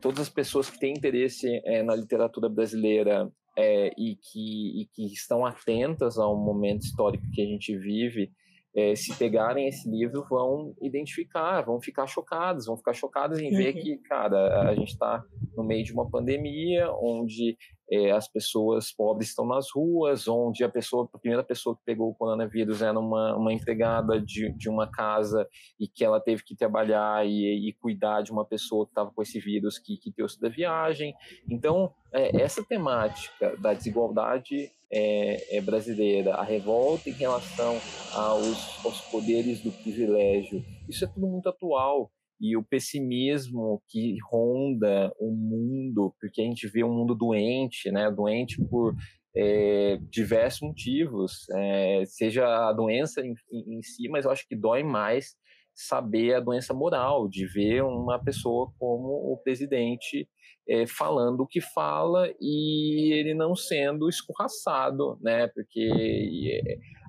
todas 0.00 0.18
as 0.18 0.28
pessoas 0.28 0.68
que 0.68 0.80
têm 0.80 0.92
interesse 0.92 1.62
é, 1.64 1.84
na 1.84 1.94
literatura 1.94 2.48
brasileira 2.48 3.30
é, 3.56 3.92
e, 3.96 4.16
que, 4.16 4.82
e 4.82 4.86
que 4.92 5.06
estão 5.06 5.46
atentas 5.46 6.18
ao 6.18 6.36
momento 6.36 6.82
histórico 6.82 7.30
que 7.32 7.42
a 7.42 7.46
gente 7.46 7.78
vive, 7.78 8.32
é, 8.76 8.94
se 8.96 9.16
pegarem 9.16 9.68
esse 9.68 9.88
livro, 9.88 10.26
vão 10.28 10.74
identificar, 10.82 11.62
vão 11.62 11.80
ficar 11.80 12.06
chocados, 12.06 12.66
vão 12.66 12.76
ficar 12.76 12.92
chocados 12.92 13.38
em 13.38 13.50
ver 13.50 13.74
uhum. 13.74 13.82
que, 13.82 13.96
cara, 13.98 14.68
a 14.68 14.74
gente 14.74 14.88
está 14.88 15.22
no 15.56 15.62
meio 15.62 15.84
de 15.84 15.92
uma 15.92 16.10
pandemia, 16.10 16.90
onde 17.00 17.56
é, 17.90 18.10
as 18.10 18.26
pessoas 18.26 18.90
pobres 18.90 19.28
estão 19.28 19.46
nas 19.46 19.66
ruas, 19.72 20.26
onde 20.26 20.64
a 20.64 20.68
pessoa, 20.68 21.08
a 21.12 21.18
primeira 21.18 21.44
pessoa 21.44 21.76
que 21.76 21.82
pegou 21.84 22.10
o 22.10 22.14
coronavírus 22.14 22.82
era 22.82 22.98
uma, 22.98 23.36
uma 23.36 23.52
empregada 23.52 24.20
de, 24.20 24.52
de 24.56 24.68
uma 24.68 24.90
casa 24.90 25.46
e 25.78 25.86
que 25.86 26.04
ela 26.04 26.20
teve 26.20 26.42
que 26.42 26.56
trabalhar 26.56 27.24
e, 27.26 27.68
e 27.68 27.72
cuidar 27.74 28.22
de 28.22 28.32
uma 28.32 28.44
pessoa 28.44 28.86
que 28.86 28.90
estava 28.90 29.10
com 29.12 29.22
esse 29.22 29.38
vírus 29.38 29.78
que, 29.78 29.96
que 29.98 30.10
trouxe 30.12 30.40
da 30.40 30.48
viagem. 30.48 31.14
Então, 31.48 31.92
é, 32.12 32.42
essa 32.42 32.64
temática 32.64 33.56
da 33.58 33.74
desigualdade 33.74 34.72
é, 34.94 35.56
é 35.56 35.60
brasileira, 35.60 36.34
a 36.34 36.44
revolta 36.44 37.10
em 37.10 37.12
relação 37.12 37.76
aos, 38.12 38.84
aos 38.84 39.00
poderes 39.10 39.60
do 39.60 39.72
privilégio, 39.72 40.64
isso 40.88 41.04
é 41.04 41.08
tudo 41.08 41.26
muito 41.26 41.48
atual. 41.48 42.10
E 42.40 42.56
o 42.56 42.64
pessimismo 42.64 43.82
que 43.88 44.16
ronda 44.30 45.12
o 45.18 45.30
mundo, 45.30 46.14
porque 46.20 46.42
a 46.42 46.44
gente 46.44 46.68
vê 46.68 46.84
um 46.84 46.92
mundo 46.92 47.14
doente, 47.14 47.90
né? 47.90 48.10
Doente 48.10 48.60
por 48.68 48.94
é, 49.36 49.98
diversos 50.10 50.60
motivos, 50.60 51.48
é, 51.54 52.04
seja 52.06 52.46
a 52.46 52.72
doença 52.72 53.20
em, 53.20 53.34
em, 53.52 53.82
si, 53.82 54.08
mas 54.08 54.24
eu 54.24 54.30
acho 54.30 54.46
que 54.48 54.56
dói 54.56 54.82
mais 54.82 55.34
saber 55.74 56.34
a 56.34 56.40
doença 56.40 56.72
moral, 56.72 57.28
de 57.28 57.46
ver 57.46 57.82
uma 57.82 58.22
pessoa 58.22 58.70
como 58.78 59.08
o 59.32 59.38
presidente 59.42 60.28
é, 60.68 60.86
falando 60.86 61.40
o 61.40 61.46
que 61.46 61.60
fala 61.60 62.32
e 62.40 63.12
ele 63.12 63.34
não 63.34 63.54
sendo 63.54 64.08
escorraçado, 64.08 65.18
né? 65.20 65.48
Porque 65.48 66.62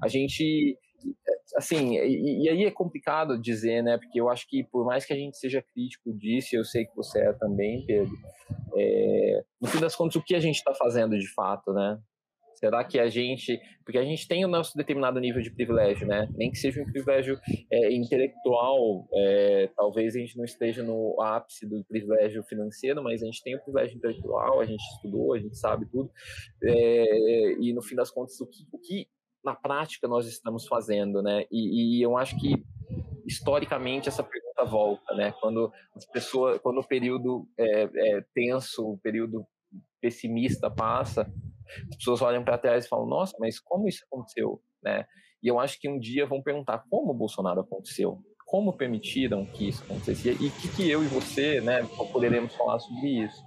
a 0.04 0.08
gente 0.08 0.78
assim, 1.56 1.96
e, 1.98 2.44
e, 2.44 2.50
aí 2.50 2.66
é 2.66 2.72
complicado 2.72 3.40
dizer, 3.40 3.84
né? 3.84 3.98
Porque 3.98 4.20
eu 4.20 4.30
acho 4.30 4.48
que 4.48 4.64
por 4.64 4.86
mais 4.86 5.06
que 5.06 5.14
a 5.14 5.16
gente 5.16 5.38
seja 5.38 5.64
crítico 5.74 6.12
disso, 6.14 6.56
eu 6.56 6.64
sei 6.66 6.86
que 6.86 6.96
você 6.96 7.20
é 7.20 7.34
também, 7.34 7.86
Pedro, 7.86 8.12
é, 8.76 9.44
no 9.62 9.68
fim 9.68 9.80
das 9.80 9.96
contas, 9.96 10.16
o 10.16 10.24
que 10.24 10.36
a 10.36 10.40
gente 10.40 10.56
está 10.56 10.74
fazendo 10.74 11.18
de 11.18 11.32
fato, 11.34 11.72
né? 11.72 12.00
Será 12.66 12.84
que 12.84 13.00
a 13.00 13.08
gente. 13.08 13.62
Porque 13.84 14.00
a 14.00 14.04
gente 14.04 14.28
tem 14.28 14.44
o 14.44 14.48
nosso 14.48 14.76
determinado 14.76 15.20
nível 15.20 15.40
de 15.40 15.52
privilégio, 15.52 16.08
né? 16.08 16.28
Nem 16.36 16.50
que 16.50 16.58
seja 16.58 16.82
um 16.82 16.86
privilégio 16.86 17.40
é, 17.72 17.94
intelectual, 17.94 19.08
é, 19.14 19.70
talvez 19.76 20.16
a 20.16 20.20
gente 20.20 20.36
não 20.36 20.44
esteja 20.44 20.82
no 20.82 21.16
ápice 21.22 21.70
do 21.70 21.84
privilégio 21.86 22.42
financeiro, 22.42 23.04
mas 23.04 23.22
a 23.22 23.26
gente 23.28 23.44
tem 23.44 23.56
o 23.56 23.62
privilégio 23.62 23.98
intelectual, 23.98 24.60
a 24.60 24.66
gente 24.66 24.82
estudou, 24.96 25.34
a 25.36 25.38
gente 25.38 25.56
sabe 25.56 25.86
tudo. 25.92 26.10
É, 26.64 27.52
e 27.62 27.72
no 27.72 27.84
fim 27.84 27.96
das 27.96 28.10
contas, 28.10 28.42
o 28.42 28.48
que, 28.48 28.66
o 28.72 28.80
que 28.80 29.08
na 29.44 29.54
prática 29.54 30.08
nós 30.08 30.26
estamos 30.26 30.66
fazendo, 30.66 31.22
né? 31.22 31.46
E, 31.52 32.00
e 32.00 32.02
eu 32.02 32.18
acho 32.18 32.36
que 32.40 32.66
historicamente 33.28 34.10
essa 34.10 34.24
pergunta 34.24 34.66
volta, 34.66 35.14
né? 35.14 35.32
Quando 35.40 35.72
as 35.96 36.06
pessoas, 36.08 36.60
quando 36.64 36.80
o 36.80 36.88
período 36.88 37.48
é, 37.60 37.84
é 37.84 38.26
tenso, 38.34 38.94
o 38.94 38.98
período 38.98 39.46
pessimista 40.02 40.72
passa, 40.72 41.32
as 41.90 41.98
pessoas 41.98 42.22
olham 42.22 42.44
para 42.44 42.58
trás 42.58 42.86
e 42.86 42.90
falam: 42.90 43.08
Nossa, 43.08 43.36
mas 43.40 43.60
como 43.60 43.88
isso 43.88 44.04
aconteceu, 44.06 44.62
né? 44.84 45.06
E 45.42 45.48
eu 45.48 45.60
acho 45.60 45.80
que 45.80 45.88
um 45.88 46.00
dia 46.00 46.26
vão 46.26 46.42
perguntar 46.42 46.84
como 46.90 47.12
o 47.12 47.16
Bolsonaro 47.16 47.62
aconteceu, 47.62 48.20
como 48.46 48.74
permitiram 48.74 49.46
que 49.46 49.68
isso 49.68 49.84
acontecesse 49.84 50.44
e 50.44 50.50
que, 50.50 50.76
que 50.76 50.90
eu 50.90 51.04
e 51.04 51.08
você, 51.08 51.60
né, 51.62 51.88
poderemos 52.12 52.56
falar 52.56 52.80
sobre 52.80 53.24
isso. 53.24 53.44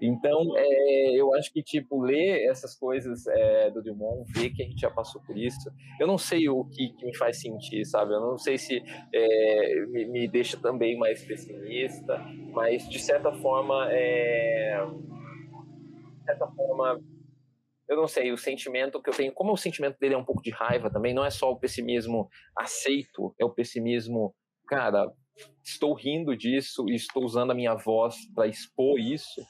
Então, 0.00 0.52
é, 0.56 1.14
eu 1.14 1.32
acho 1.34 1.52
que, 1.52 1.62
tipo, 1.62 2.02
ler 2.02 2.48
essas 2.48 2.74
coisas 2.74 3.26
é, 3.28 3.70
do 3.70 3.82
Dumont, 3.82 4.30
ver 4.32 4.50
que 4.50 4.62
a 4.62 4.66
gente 4.66 4.80
já 4.80 4.90
passou 4.90 5.22
por 5.22 5.38
isso, 5.38 5.70
eu 6.00 6.06
não 6.06 6.18
sei 6.18 6.48
o 6.48 6.64
que, 6.64 6.88
que 6.88 7.06
me 7.06 7.16
faz 7.16 7.40
sentir, 7.40 7.84
sabe? 7.84 8.12
Eu 8.12 8.20
não 8.20 8.36
sei 8.36 8.58
se 8.58 8.82
é, 9.14 9.86
me, 9.86 10.06
me, 10.06 10.28
deixa 10.28 10.56
também 10.56 10.98
mais 10.98 11.24
pessimista, 11.24 12.18
mas, 12.52 12.88
de 12.88 12.98
certa 12.98 13.32
forma, 13.32 13.88
é, 13.92 14.84
de 16.18 16.24
certa 16.24 16.48
forma, 16.48 17.00
eu 17.92 17.96
não 17.96 18.08
sei, 18.08 18.32
o 18.32 18.38
sentimento 18.38 19.00
que 19.02 19.10
eu 19.10 19.14
tenho, 19.14 19.32
como 19.32 19.52
o 19.52 19.56
sentimento 19.56 19.98
dele 19.98 20.14
é 20.14 20.18
um 20.18 20.24
pouco 20.24 20.42
de 20.42 20.50
raiva 20.50 20.90
também, 20.90 21.14
não 21.14 21.24
é 21.24 21.30
só 21.30 21.50
o 21.50 21.58
pessimismo 21.58 22.28
aceito, 22.56 23.34
é 23.38 23.44
o 23.44 23.50
pessimismo, 23.50 24.34
cara, 24.66 25.10
estou 25.64 25.94
rindo 25.94 26.36
disso 26.36 26.84
e 26.88 26.94
estou 26.94 27.24
usando 27.24 27.50
a 27.50 27.54
minha 27.54 27.74
voz 27.74 28.16
para 28.34 28.46
expor 28.46 28.98
isso 28.98 29.40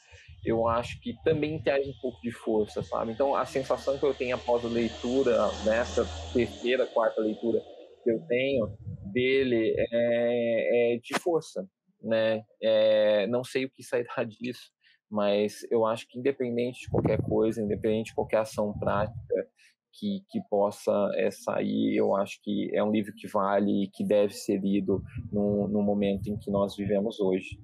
eu 0.44 0.66
acho 0.66 1.00
que 1.00 1.14
também 1.22 1.62
traz 1.62 1.86
um 1.86 1.92
pouco 2.00 2.20
de 2.20 2.32
força, 2.32 2.82
sabe? 2.82 3.12
Então, 3.12 3.34
a 3.34 3.44
sensação 3.44 3.96
que 3.96 4.04
eu 4.04 4.12
tenho 4.12 4.34
após 4.34 4.64
a 4.64 4.68
leitura, 4.68 5.38
nessa 5.64 6.04
terceira, 6.32 6.84
quarta 6.86 7.20
leitura 7.20 7.60
que 8.02 8.10
eu 8.10 8.20
tenho 8.26 8.76
dele 9.12 9.74
é, 9.78 10.94
é 10.94 10.98
de 10.98 11.18
força, 11.20 11.64
né? 12.00 12.42
É, 12.60 13.26
não 13.28 13.44
sei 13.44 13.64
o 13.64 13.70
que 13.70 13.84
sairá 13.84 14.24
disso, 14.26 14.72
mas 15.12 15.62
eu 15.70 15.84
acho 15.84 16.08
que 16.08 16.18
independente 16.18 16.80
de 16.80 16.88
qualquer 16.88 17.20
coisa, 17.20 17.60
independente 17.60 18.06
de 18.06 18.14
qualquer 18.14 18.38
ação 18.38 18.72
prática 18.78 19.46
que, 19.92 20.24
que 20.30 20.40
possa 20.48 20.90
é, 21.16 21.30
sair, 21.30 21.94
eu 21.94 22.16
acho 22.16 22.40
que 22.42 22.74
é 22.74 22.82
um 22.82 22.90
livro 22.90 23.12
que 23.14 23.28
vale 23.28 23.84
e 23.84 23.90
que 23.90 24.02
deve 24.02 24.32
ser 24.32 24.58
lido 24.58 25.02
no, 25.30 25.68
no 25.68 25.82
momento 25.82 26.28
em 26.28 26.38
que 26.38 26.50
nós 26.50 26.74
vivemos 26.74 27.20
hoje. 27.20 27.60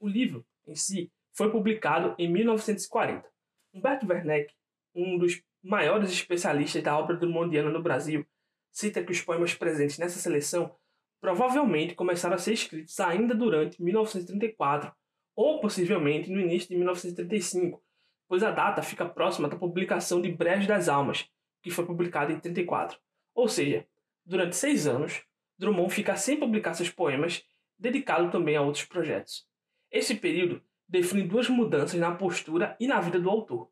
O 0.00 0.08
livro, 0.08 0.44
em 0.66 0.74
si, 0.74 1.12
foi 1.36 1.52
publicado 1.52 2.16
em 2.18 2.28
1940. 2.28 3.28
Humberto 3.72 4.08
Werneck, 4.08 4.52
um 4.92 5.16
dos 5.16 5.40
maiores 5.62 6.10
especialistas 6.10 6.82
da 6.82 6.98
obra 6.98 7.16
drumondiana 7.16 7.70
no 7.70 7.80
Brasil, 7.80 8.26
cita 8.72 9.04
que 9.04 9.12
os 9.12 9.20
poemas 9.20 9.54
presentes 9.54 9.98
nessa 9.98 10.18
seleção 10.18 10.74
provavelmente 11.20 11.94
começaram 11.94 12.34
a 12.34 12.38
ser 12.38 12.52
escritos 12.52 12.98
ainda 13.00 13.34
durante 13.34 13.82
1934 13.82 14.92
ou 15.34 15.60
possivelmente 15.60 16.30
no 16.30 16.40
início 16.40 16.68
de 16.68 16.76
1935, 16.76 17.82
pois 18.28 18.42
a 18.42 18.50
data 18.50 18.82
fica 18.82 19.08
próxima 19.08 19.48
da 19.48 19.56
publicação 19.56 20.20
de 20.20 20.30
Breves 20.30 20.66
das 20.66 20.88
Almas, 20.88 21.28
que 21.62 21.70
foi 21.70 21.86
publicada 21.86 22.32
em 22.32 22.40
34. 22.40 22.98
Ou 23.34 23.48
seja, 23.48 23.86
durante 24.26 24.56
seis 24.56 24.86
anos, 24.86 25.22
Drummond 25.56 25.94
fica 25.94 26.16
sem 26.16 26.38
publicar 26.38 26.74
seus 26.74 26.90
poemas, 26.90 27.44
dedicado 27.78 28.30
também 28.30 28.56
a 28.56 28.62
outros 28.62 28.84
projetos. 28.84 29.46
Esse 29.90 30.14
período 30.14 30.62
define 30.88 31.22
duas 31.22 31.48
mudanças 31.48 31.98
na 31.98 32.14
postura 32.14 32.76
e 32.80 32.86
na 32.86 33.00
vida 33.00 33.20
do 33.20 33.30
autor. 33.30 33.70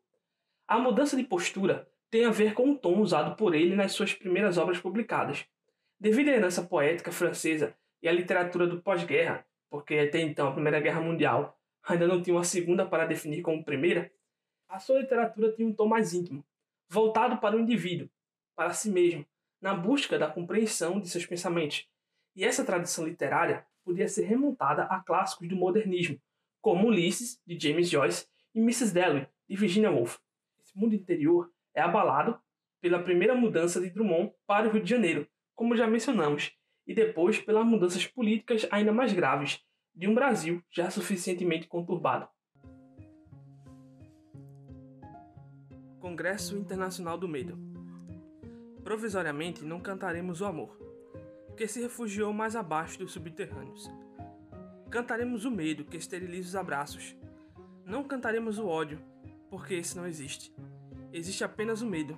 A 0.67 0.79
mudança 0.79 1.15
de 1.15 1.23
postura 1.23 1.87
tem 2.09 2.25
a 2.25 2.31
ver 2.31 2.53
com 2.53 2.71
o 2.71 2.77
tom 2.77 2.99
usado 2.99 3.35
por 3.35 3.53
ele 3.53 3.75
nas 3.75 3.91
suas 3.91 4.13
primeiras 4.13 4.57
obras 4.57 4.79
publicadas. 4.79 5.45
Devido 5.99 6.29
à 6.29 6.33
herança 6.33 6.61
poética 6.61 7.11
francesa 7.11 7.75
e 8.03 8.07
à 8.07 8.11
literatura 8.11 8.67
do 8.67 8.79
pós-guerra, 8.81 9.43
porque 9.67 9.95
até 9.95 10.19
então 10.19 10.47
a 10.47 10.51
Primeira 10.51 10.79
Guerra 10.79 11.01
Mundial 11.01 11.59
ainda 11.83 12.05
não 12.07 12.21
tinha 12.21 12.35
uma 12.35 12.43
segunda 12.43 12.85
para 12.85 13.07
definir 13.07 13.41
como 13.41 13.63
primeira, 13.63 14.11
a 14.69 14.77
sua 14.77 14.99
literatura 14.99 15.51
tinha 15.53 15.67
um 15.67 15.73
tom 15.73 15.87
mais 15.87 16.13
íntimo, 16.13 16.45
voltado 16.87 17.37
para 17.37 17.55
o 17.55 17.59
indivíduo, 17.59 18.07
para 18.55 18.73
si 18.73 18.91
mesmo, 18.91 19.25
na 19.59 19.73
busca 19.73 20.19
da 20.19 20.29
compreensão 20.29 20.99
de 20.99 21.09
seus 21.09 21.25
pensamentos. 21.25 21.87
E 22.35 22.43
essa 22.43 22.63
tradição 22.63 23.03
literária 23.03 23.65
podia 23.83 24.07
ser 24.07 24.25
remontada 24.25 24.83
a 24.83 24.99
clássicos 24.99 25.47
do 25.47 25.55
modernismo, 25.55 26.21
como 26.61 26.89
Ulisses, 26.89 27.41
de 27.43 27.57
James 27.59 27.89
Joyce, 27.89 28.27
e 28.53 28.59
Mrs. 28.59 28.93
Dalloway, 28.93 29.27
de 29.49 29.55
Virginia 29.55 29.89
Woolf. 29.89 30.19
Esse 30.59 30.77
mundo 30.77 30.93
interior 30.93 31.51
é 31.73 31.81
abalado 31.81 32.39
pela 32.79 33.01
primeira 33.01 33.33
mudança 33.33 33.81
de 33.81 33.89
Drummond 33.89 34.31
para 34.45 34.67
o 34.67 34.71
Rio 34.71 34.83
de 34.83 34.89
Janeiro, 34.89 35.27
como 35.57 35.75
já 35.75 35.87
mencionamos, 35.87 36.51
e 36.85 36.93
depois 36.93 37.39
pelas 37.39 37.65
mudanças 37.65 38.05
políticas 38.05 38.67
ainda 38.71 38.93
mais 38.93 39.11
graves 39.11 39.59
de 39.93 40.07
um 40.07 40.13
Brasil 40.13 40.63
já 40.71 40.91
suficientemente 40.91 41.67
conturbado. 41.67 42.29
Congresso 45.99 46.55
Internacional 46.55 47.17
do 47.17 47.27
Medo. 47.27 47.57
Provisoriamente 48.83 49.65
não 49.65 49.81
cantaremos 49.81 50.41
o 50.41 50.45
amor, 50.45 50.77
que 51.57 51.67
se 51.67 51.81
refugiou 51.81 52.31
mais 52.31 52.55
abaixo 52.55 52.99
dos 52.99 53.11
subterrâneos. 53.11 53.89
Cantaremos 54.91 55.43
o 55.43 55.49
medo 55.49 55.85
que 55.85 55.97
esteriliza 55.97 56.49
os 56.49 56.55
abraços. 56.55 57.17
Não 57.83 58.03
cantaremos 58.03 58.59
o 58.59 58.67
ódio, 58.67 59.01
porque 59.49 59.73
esse 59.73 59.97
não 59.97 60.05
existe. 60.05 60.53
Existe 61.11 61.43
apenas 61.43 61.81
o 61.81 61.87
medo, 61.87 62.15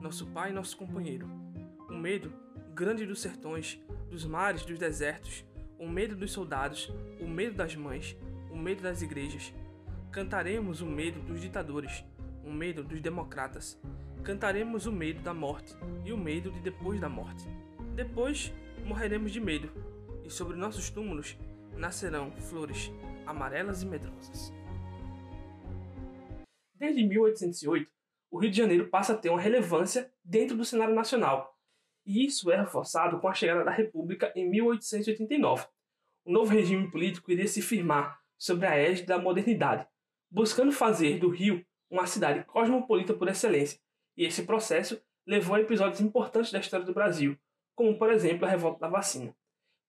nosso 0.00 0.24
pai 0.28 0.50
e 0.50 0.54
nosso 0.54 0.76
companheiro. 0.76 1.28
O 1.90 1.94
medo, 1.94 2.45
grande 2.76 3.06
dos 3.06 3.22
sertões, 3.22 3.80
dos 4.10 4.26
mares, 4.26 4.62
dos 4.62 4.78
desertos, 4.78 5.42
o 5.78 5.88
medo 5.88 6.14
dos 6.14 6.30
soldados, 6.30 6.92
o 7.18 7.26
medo 7.26 7.56
das 7.56 7.74
mães, 7.74 8.14
o 8.50 8.56
medo 8.56 8.82
das 8.82 9.00
igrejas. 9.00 9.54
Cantaremos 10.12 10.82
o 10.82 10.86
medo 10.86 11.18
dos 11.20 11.40
ditadores, 11.40 12.04
o 12.44 12.52
medo 12.52 12.84
dos 12.84 13.00
democratas. 13.00 13.80
Cantaremos 14.22 14.84
o 14.84 14.92
medo 14.92 15.22
da 15.22 15.32
morte 15.32 15.74
e 16.04 16.12
o 16.12 16.18
medo 16.18 16.50
de 16.50 16.60
depois 16.60 17.00
da 17.00 17.08
morte. 17.08 17.48
Depois, 17.94 18.52
morreremos 18.84 19.32
de 19.32 19.40
medo, 19.40 19.72
e 20.22 20.28
sobre 20.28 20.54
nossos 20.54 20.90
túmulos 20.90 21.34
nascerão 21.78 22.30
flores 22.32 22.92
amarelas 23.24 23.82
e 23.82 23.86
medrosas. 23.86 24.52
Desde 26.74 27.02
1808, 27.02 27.90
o 28.30 28.38
Rio 28.38 28.50
de 28.50 28.56
Janeiro 28.58 28.88
passa 28.88 29.14
a 29.14 29.16
ter 29.16 29.30
uma 29.30 29.40
relevância 29.40 30.12
dentro 30.22 30.54
do 30.54 30.64
cenário 30.64 30.94
nacional, 30.94 31.55
e 32.06 32.24
isso 32.24 32.50
é 32.50 32.56
reforçado 32.56 33.18
com 33.18 33.28
a 33.28 33.34
chegada 33.34 33.64
da 33.64 33.70
República 33.70 34.32
em 34.36 34.48
1889. 34.48 35.66
O 36.24 36.32
novo 36.32 36.52
regime 36.52 36.90
político 36.90 37.30
iria 37.32 37.48
se 37.48 37.60
firmar 37.60 38.20
sobre 38.38 38.66
a 38.66 38.76
égide 38.76 39.08
da 39.08 39.18
modernidade, 39.18 39.86
buscando 40.30 40.70
fazer 40.70 41.18
do 41.18 41.28
Rio 41.28 41.66
uma 41.90 42.06
cidade 42.06 42.44
cosmopolita 42.44 43.12
por 43.12 43.28
excelência, 43.28 43.80
e 44.16 44.24
esse 44.24 44.44
processo 44.44 45.00
levou 45.26 45.56
a 45.56 45.60
episódios 45.60 46.00
importantes 46.00 46.52
da 46.52 46.60
história 46.60 46.86
do 46.86 46.94
Brasil, 46.94 47.36
como 47.74 47.98
por 47.98 48.10
exemplo 48.12 48.46
a 48.46 48.48
revolta 48.48 48.80
da 48.80 48.88
vacina. 48.88 49.34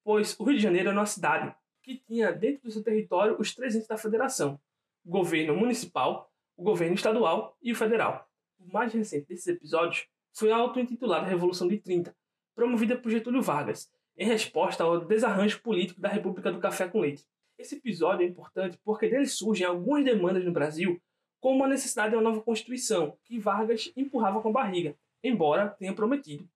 Pois 0.03 0.39
o 0.39 0.43
Rio 0.43 0.57
de 0.57 0.63
Janeiro 0.63 0.89
era 0.89 0.97
uma 0.97 1.05
cidade 1.05 1.55
que 1.83 1.97
tinha 1.97 2.31
dentro 2.31 2.63
do 2.63 2.71
seu 2.71 2.83
território 2.83 3.37
os 3.39 3.53
três 3.53 3.75
entes 3.75 3.87
da 3.87 3.97
federação: 3.97 4.59
o 5.05 5.09
governo 5.09 5.55
municipal, 5.55 6.31
o 6.55 6.63
governo 6.63 6.95
estadual 6.95 7.55
e 7.61 7.71
o 7.71 7.75
federal. 7.75 8.27
O 8.59 8.71
mais 8.71 8.93
recente 8.93 9.27
desses 9.27 9.47
episódios 9.47 10.07
foi 10.37 10.51
auto-intitulada 10.51 11.25
Revolução 11.25 11.67
de 11.67 11.79
30, 11.79 12.15
promovida 12.55 12.95
por 12.95 13.09
Getúlio 13.09 13.41
Vargas, 13.41 13.91
em 14.15 14.27
resposta 14.27 14.83
ao 14.83 15.03
desarranjo 15.03 15.59
político 15.63 15.99
da 15.99 16.09
República 16.09 16.51
do 16.51 16.59
Café 16.59 16.87
com 16.87 16.99
Leite. 16.99 17.25
Esse 17.57 17.77
episódio 17.77 18.23
é 18.23 18.29
importante 18.29 18.77
porque 18.83 19.09
dele 19.09 19.25
surgem 19.25 19.65
algumas 19.65 20.05
demandas 20.05 20.45
no 20.45 20.51
Brasil, 20.51 21.01
como 21.39 21.63
a 21.63 21.67
necessidade 21.67 22.11
de 22.11 22.17
uma 22.17 22.21
nova 22.21 22.43
Constituição, 22.43 23.17
que 23.23 23.39
Vargas 23.39 23.91
empurrava 23.97 24.39
com 24.39 24.49
a 24.49 24.51
barriga, 24.51 24.95
embora 25.23 25.69
tenha 25.69 25.93
prometido 25.95 26.47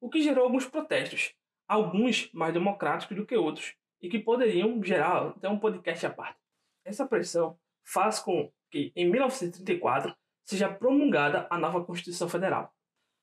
o 0.00 0.08
que 0.08 0.22
gerou 0.22 0.44
alguns 0.44 0.66
protestos, 0.66 1.34
alguns 1.66 2.30
mais 2.32 2.54
democráticos 2.54 3.16
do 3.16 3.26
que 3.26 3.36
outros, 3.36 3.74
e 4.00 4.08
que 4.08 4.20
poderiam 4.20 4.80
gerar 4.84 5.30
até 5.30 5.48
um 5.48 5.58
podcast 5.58 6.06
à 6.06 6.10
parte. 6.10 6.38
Essa 6.84 7.04
pressão 7.04 7.58
faz 7.82 8.20
com 8.20 8.52
que, 8.70 8.92
em 8.94 9.10
1934, 9.10 10.14
seja 10.44 10.68
promulgada 10.68 11.48
a 11.50 11.58
nova 11.58 11.84
Constituição 11.84 12.28
Federal. 12.28 12.75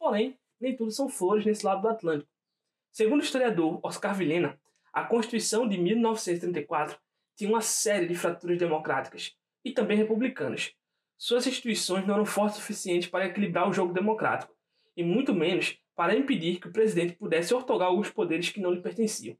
Porém, 0.03 0.37
nem 0.59 0.75
tudo 0.75 0.91
são 0.91 1.07
flores 1.07 1.45
nesse 1.45 1.65
lado 1.65 1.81
do 1.81 1.87
Atlântico. 1.87 2.29
Segundo 2.91 3.21
o 3.21 3.23
historiador 3.23 3.79
Oscar 3.81 4.13
Vilhena, 4.13 4.59
a 4.91 5.05
Constituição 5.05 5.65
de 5.65 5.77
1934 5.77 6.99
tinha 7.37 7.49
uma 7.49 7.61
série 7.61 8.05
de 8.05 8.13
fraturas 8.13 8.57
democráticas, 8.57 9.33
e 9.63 9.71
também 9.71 9.95
republicanas. 9.95 10.73
Suas 11.17 11.47
instituições 11.47 12.05
não 12.05 12.15
eram 12.15 12.25
fortes 12.25 12.57
o 12.57 12.59
suficiente 12.59 13.09
para 13.09 13.27
equilibrar 13.27 13.69
o 13.69 13.71
jogo 13.71 13.93
democrático, 13.93 14.53
e 14.93 15.05
muito 15.05 15.33
menos 15.33 15.79
para 15.95 16.17
impedir 16.17 16.59
que 16.59 16.67
o 16.67 16.73
presidente 16.73 17.15
pudesse 17.15 17.53
ortogar 17.53 17.87
alguns 17.87 18.09
poderes 18.09 18.49
que 18.49 18.59
não 18.59 18.73
lhe 18.73 18.81
pertenciam. 18.81 19.37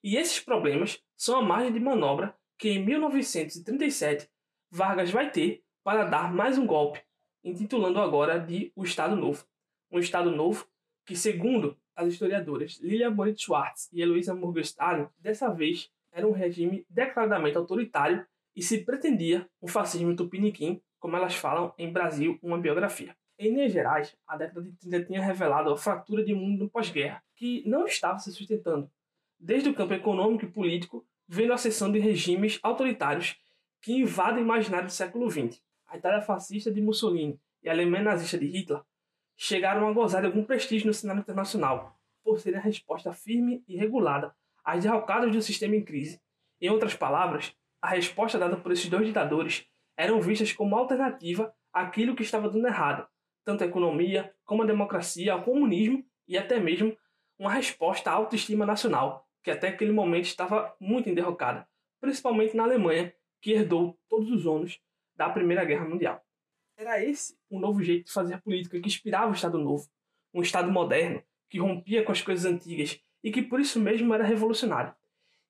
E 0.00 0.16
esses 0.16 0.38
problemas 0.38 1.02
são 1.16 1.40
a 1.40 1.42
margem 1.42 1.72
de 1.72 1.80
manobra 1.80 2.36
que 2.56 2.68
em 2.70 2.86
1937 2.86 4.30
Vargas 4.70 5.10
vai 5.10 5.32
ter 5.32 5.64
para 5.82 6.04
dar 6.04 6.32
mais 6.32 6.56
um 6.56 6.64
golpe, 6.64 7.02
intitulando 7.42 7.98
agora 7.98 8.38
de 8.38 8.70
o 8.76 8.84
Estado 8.84 9.16
Novo. 9.16 9.44
Um 9.90 9.98
Estado 9.98 10.30
Novo 10.30 10.66
que, 11.04 11.14
segundo 11.14 11.76
as 11.94 12.08
historiadoras 12.08 12.78
Lilia 12.80 13.10
Moritz 13.10 13.42
Schwartz 13.42 13.88
e 13.92 14.00
Heloísa 14.00 14.34
Morgenstern, 14.34 15.08
dessa 15.18 15.48
vez 15.48 15.90
era 16.12 16.26
um 16.26 16.32
regime 16.32 16.86
declaradamente 16.88 17.56
autoritário 17.56 18.24
e 18.54 18.62
se 18.62 18.84
pretendia 18.84 19.48
um 19.60 19.66
fascismo 19.66 20.14
tupiniquim, 20.14 20.80
como 20.98 21.16
elas 21.16 21.34
falam 21.34 21.74
em 21.76 21.92
Brasil, 21.92 22.38
uma 22.42 22.58
biografia. 22.58 23.16
Em 23.36 23.52
Minas 23.52 23.72
Gerais, 23.72 24.16
a 24.26 24.36
década 24.36 24.62
de 24.62 24.72
30 24.76 25.04
tinha 25.06 25.20
revelado 25.20 25.72
a 25.72 25.76
fratura 25.76 26.24
de 26.24 26.32
um 26.32 26.38
mundo 26.38 26.70
pós-guerra, 26.70 27.22
que 27.34 27.68
não 27.68 27.84
estava 27.84 28.18
se 28.20 28.32
sustentando, 28.32 28.88
desde 29.38 29.68
o 29.68 29.74
campo 29.74 29.92
econômico 29.92 30.44
e 30.44 30.50
político, 30.50 31.04
vendo 31.26 31.50
a 31.50 31.56
ascensão 31.56 31.90
de 31.90 31.98
regimes 31.98 32.60
autoritários 32.62 33.36
que 33.82 33.92
invadem 33.92 34.42
o 34.42 34.46
imaginário 34.46 34.86
do 34.86 34.92
século 34.92 35.28
XX. 35.28 35.60
A 35.88 35.96
Itália 35.96 36.22
fascista 36.22 36.70
de 36.70 36.80
Mussolini 36.80 37.38
e 37.62 37.68
a 37.68 37.72
Alemanha 37.72 38.04
nazista 38.04 38.38
de 38.38 38.46
Hitler 38.46 38.80
chegaram 39.36 39.88
a 39.88 39.92
gozar 39.92 40.20
de 40.22 40.26
algum 40.26 40.44
prestígio 40.44 40.86
no 40.86 40.94
cenário 40.94 41.20
internacional, 41.20 41.98
por 42.22 42.38
serem 42.40 42.58
a 42.58 42.62
resposta 42.62 43.12
firme 43.12 43.62
e 43.68 43.76
regulada 43.76 44.34
às 44.64 44.82
derrocadas 44.82 45.30
do 45.32 45.42
sistema 45.42 45.76
em 45.76 45.84
crise. 45.84 46.20
Em 46.60 46.70
outras 46.70 46.94
palavras, 46.94 47.54
a 47.82 47.88
resposta 47.88 48.38
dada 48.38 48.56
por 48.56 48.72
esses 48.72 48.88
dois 48.88 49.06
ditadores 49.06 49.66
eram 49.96 50.20
vistas 50.20 50.52
como 50.52 50.76
alternativa 50.76 51.54
àquilo 51.72 52.14
que 52.14 52.22
estava 52.22 52.48
dando 52.48 52.66
errado, 52.66 53.06
tanto 53.44 53.62
a 53.62 53.66
economia 53.66 54.34
como 54.44 54.62
a 54.62 54.66
democracia, 54.66 55.32
ao 55.32 55.42
comunismo 55.42 56.04
e 56.26 56.38
até 56.38 56.58
mesmo 56.58 56.96
uma 57.38 57.52
resposta 57.52 58.10
à 58.10 58.14
autoestima 58.14 58.64
nacional, 58.64 59.28
que 59.42 59.50
até 59.50 59.68
aquele 59.68 59.92
momento 59.92 60.24
estava 60.24 60.74
muito 60.80 61.10
enderrocada, 61.10 61.68
principalmente 62.00 62.56
na 62.56 62.62
Alemanha, 62.62 63.12
que 63.40 63.52
herdou 63.52 63.98
todos 64.08 64.30
os 64.30 64.46
ônus 64.46 64.80
da 65.14 65.28
Primeira 65.28 65.64
Guerra 65.64 65.86
Mundial. 65.86 66.24
Era 66.76 67.02
esse 67.02 67.36
o 67.48 67.58
novo 67.58 67.82
jeito 67.82 68.06
de 68.06 68.12
fazer 68.12 68.40
política 68.42 68.80
que 68.80 68.88
inspirava 68.88 69.30
o 69.30 69.34
Estado 69.34 69.58
Novo, 69.58 69.88
um 70.32 70.42
Estado 70.42 70.70
moderno, 70.70 71.22
que 71.48 71.58
rompia 71.58 72.02
com 72.02 72.12
as 72.12 72.20
coisas 72.20 72.44
antigas 72.44 73.00
e 73.22 73.30
que 73.30 73.42
por 73.42 73.60
isso 73.60 73.80
mesmo 73.80 74.12
era 74.12 74.24
revolucionário. 74.24 74.94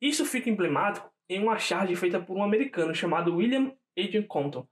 Isso 0.00 0.24
fica 0.24 0.50
emblemático 0.50 1.10
em 1.28 1.42
uma 1.42 1.58
charge 1.58 1.96
feita 1.96 2.20
por 2.20 2.36
um 2.36 2.42
americano 2.42 2.94
chamado 2.94 3.34
William 3.34 3.72
Adrian 3.96 4.22
Compton. 4.24 4.68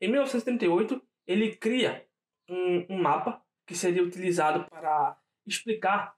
Em 0.00 0.08
1938, 0.08 1.02
ele 1.26 1.56
cria 1.56 2.06
um, 2.48 2.86
um 2.90 3.02
mapa 3.02 3.42
que 3.66 3.74
seria 3.74 4.02
utilizado 4.02 4.64
para 4.70 5.18
explicar 5.44 6.14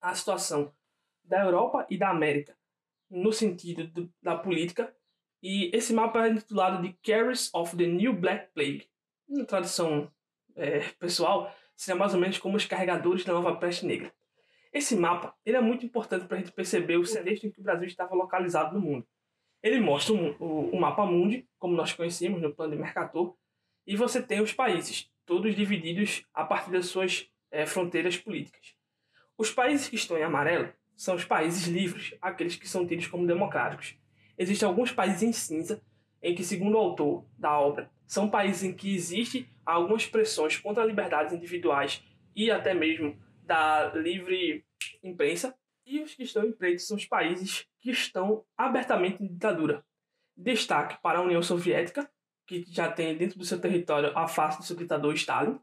a 0.00 0.14
situação 0.14 0.72
da 1.24 1.42
Europa 1.42 1.86
e 1.90 1.98
da 1.98 2.10
América 2.10 2.56
no 3.10 3.32
sentido 3.32 3.86
do, 3.86 4.12
da 4.22 4.36
política. 4.36 4.94
E 5.46 5.68
esse 5.76 5.92
mapa 5.92 6.26
é 6.26 6.30
intitulado 6.30 6.80
de 6.80 6.94
Carriers 7.02 7.52
of 7.52 7.76
the 7.76 7.84
New 7.84 8.14
Black 8.14 8.48
Plague. 8.54 8.88
Na 9.28 9.44
tradução 9.44 10.10
é, 10.56 10.78
pessoal, 10.98 11.54
seria 11.76 11.98
mais 11.98 12.14
ou 12.14 12.20
menos 12.20 12.38
como 12.38 12.56
os 12.56 12.64
carregadores 12.64 13.26
da 13.26 13.34
nova 13.34 13.54
peste 13.54 13.84
negra. 13.84 14.10
Esse 14.72 14.96
mapa 14.96 15.36
ele 15.44 15.58
é 15.58 15.60
muito 15.60 15.84
importante 15.84 16.24
para 16.24 16.38
a 16.38 16.40
gente 16.40 16.50
perceber 16.50 16.96
o 16.96 17.04
cenário 17.04 17.34
em 17.34 17.50
que 17.50 17.60
o 17.60 17.62
Brasil 17.62 17.86
estava 17.86 18.14
localizado 18.14 18.72
no 18.74 18.80
mundo. 18.80 19.06
Ele 19.62 19.78
mostra 19.80 20.14
o, 20.14 20.34
o, 20.42 20.70
o 20.70 20.80
mapa 20.80 21.04
mundi, 21.04 21.46
como 21.58 21.76
nós 21.76 21.92
conhecemos 21.92 22.40
no 22.40 22.54
plano 22.54 22.74
de 22.74 22.80
Mercator, 22.80 23.36
e 23.86 23.96
você 23.96 24.22
tem 24.22 24.40
os 24.40 24.54
países, 24.54 25.12
todos 25.26 25.54
divididos 25.54 26.24
a 26.32 26.42
partir 26.46 26.70
das 26.70 26.86
suas 26.86 27.30
é, 27.50 27.66
fronteiras 27.66 28.16
políticas. 28.16 28.74
Os 29.36 29.50
países 29.50 29.90
que 29.90 29.96
estão 29.96 30.16
em 30.16 30.22
amarelo 30.22 30.72
são 30.96 31.14
os 31.14 31.24
países 31.26 31.66
livres, 31.66 32.14
aqueles 32.22 32.56
que 32.56 32.66
são 32.66 32.86
tidos 32.86 33.08
como 33.08 33.26
democráticos. 33.26 33.94
Existem 34.36 34.68
alguns 34.68 34.92
países 34.92 35.22
em 35.22 35.32
cinza, 35.32 35.82
em 36.22 36.34
que, 36.34 36.42
segundo 36.42 36.74
o 36.74 36.78
autor 36.78 37.26
da 37.38 37.58
obra, 37.58 37.90
são 38.06 38.28
países 38.28 38.62
em 38.62 38.74
que 38.74 38.94
existem 38.94 39.48
algumas 39.64 40.06
pressões 40.06 40.56
contra 40.56 40.84
liberdades 40.84 41.32
individuais 41.32 42.02
e 42.34 42.50
até 42.50 42.74
mesmo 42.74 43.18
da 43.42 43.92
livre 43.94 44.64
imprensa. 45.02 45.54
E 45.86 46.00
os 46.00 46.14
que 46.14 46.22
estão 46.22 46.44
em 46.44 46.52
preto 46.52 46.80
são 46.80 46.96
os 46.96 47.04
países 47.04 47.66
que 47.78 47.90
estão 47.90 48.44
abertamente 48.56 49.22
em 49.22 49.26
ditadura. 49.26 49.84
Destaque 50.36 51.00
para 51.02 51.18
a 51.18 51.22
União 51.22 51.42
Soviética, 51.42 52.10
que 52.46 52.64
já 52.68 52.90
tem 52.90 53.16
dentro 53.16 53.38
do 53.38 53.44
seu 53.44 53.60
território 53.60 54.16
a 54.16 54.26
face 54.26 54.58
do 54.58 54.64
seu 54.64 54.76
ditador 54.76 55.14
Stalin, 55.14 55.60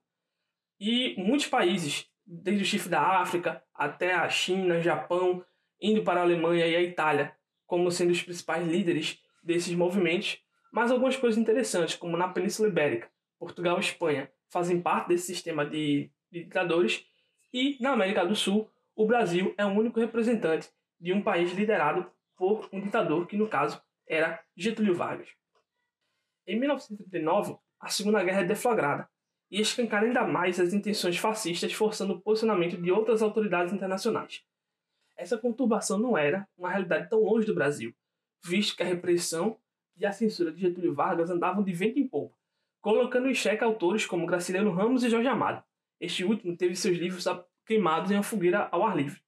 e 0.80 1.16
muitos 1.18 1.48
países, 1.48 2.10
desde 2.26 2.64
o 2.64 2.66
chifre 2.66 2.90
da 2.90 3.20
África 3.20 3.64
até 3.74 4.14
a 4.14 4.28
China, 4.30 4.82
Japão, 4.82 5.44
indo 5.80 6.04
para 6.04 6.20
a 6.20 6.24
Alemanha 6.24 6.66
e 6.68 6.76
a 6.76 6.82
Itália, 6.82 7.36
como 7.72 7.90
sendo 7.90 8.12
os 8.12 8.22
principais 8.22 8.68
líderes 8.68 9.24
desses 9.42 9.74
movimentos, 9.74 10.38
mas 10.74 10.92
algumas 10.92 11.16
coisas 11.16 11.40
interessantes, 11.40 11.96
como 11.96 12.18
na 12.18 12.28
Península 12.28 12.68
Ibérica, 12.68 13.10
Portugal 13.40 13.78
e 13.78 13.80
Espanha, 13.80 14.30
fazem 14.50 14.82
parte 14.82 15.08
desse 15.08 15.28
sistema 15.28 15.66
de, 15.66 16.12
de 16.30 16.44
ditadores, 16.44 17.06
e 17.54 17.78
na 17.80 17.92
América 17.92 18.26
do 18.26 18.36
Sul, 18.36 18.70
o 18.94 19.06
Brasil 19.06 19.56
é 19.58 19.66
o 19.66 19.70
único 19.70 20.02
representante 20.02 20.70
de 21.00 21.14
um 21.14 21.22
país 21.22 21.54
liderado 21.54 22.12
por 22.36 22.68
um 22.74 22.82
ditador, 22.82 23.26
que 23.26 23.38
no 23.38 23.48
caso 23.48 23.82
era 24.06 24.44
Getúlio 24.54 24.94
Vargas. 24.94 25.30
Em 26.46 26.60
1939, 26.60 27.56
a 27.80 27.88
Segunda 27.88 28.22
Guerra 28.22 28.42
é 28.42 28.46
deflagrada 28.48 29.08
e 29.50 29.62
escancara 29.62 30.06
ainda 30.06 30.28
mais 30.28 30.60
as 30.60 30.74
intenções 30.74 31.18
fascistas, 31.18 31.72
forçando 31.72 32.16
o 32.16 32.22
posicionamento 32.22 32.76
de 32.76 32.92
outras 32.92 33.22
autoridades 33.22 33.72
internacionais. 33.72 34.44
Essa 35.22 35.38
conturbação 35.38 36.00
não 36.00 36.18
era 36.18 36.48
uma 36.58 36.72
realidade 36.72 37.08
tão 37.08 37.22
longe 37.22 37.46
do 37.46 37.54
Brasil, 37.54 37.94
visto 38.44 38.76
que 38.76 38.82
a 38.82 38.88
repressão 38.88 39.56
e 39.96 40.04
a 40.04 40.12
censura 40.12 40.52
de 40.52 40.60
Getúlio 40.60 40.96
Vargas 40.96 41.30
andavam 41.30 41.64
de 41.64 41.72
vento 41.72 42.00
em 42.00 42.08
polpa, 42.08 42.36
colocando 42.82 43.30
em 43.30 43.34
xeque 43.36 43.64
autores 43.64 44.04
como 44.04 44.26
Graciliano 44.26 44.72
Ramos 44.72 45.04
e 45.04 45.12
Jorge 45.12 45.28
Amado. 45.28 45.64
Este 46.00 46.24
último 46.24 46.58
teve 46.58 46.76
seus 46.76 46.98
livros 46.98 47.28
queimados 47.68 48.10
em 48.10 48.16
uma 48.16 48.24
fogueira 48.24 48.68
ao 48.72 48.84
ar 48.84 48.98
livre. 48.98 49.22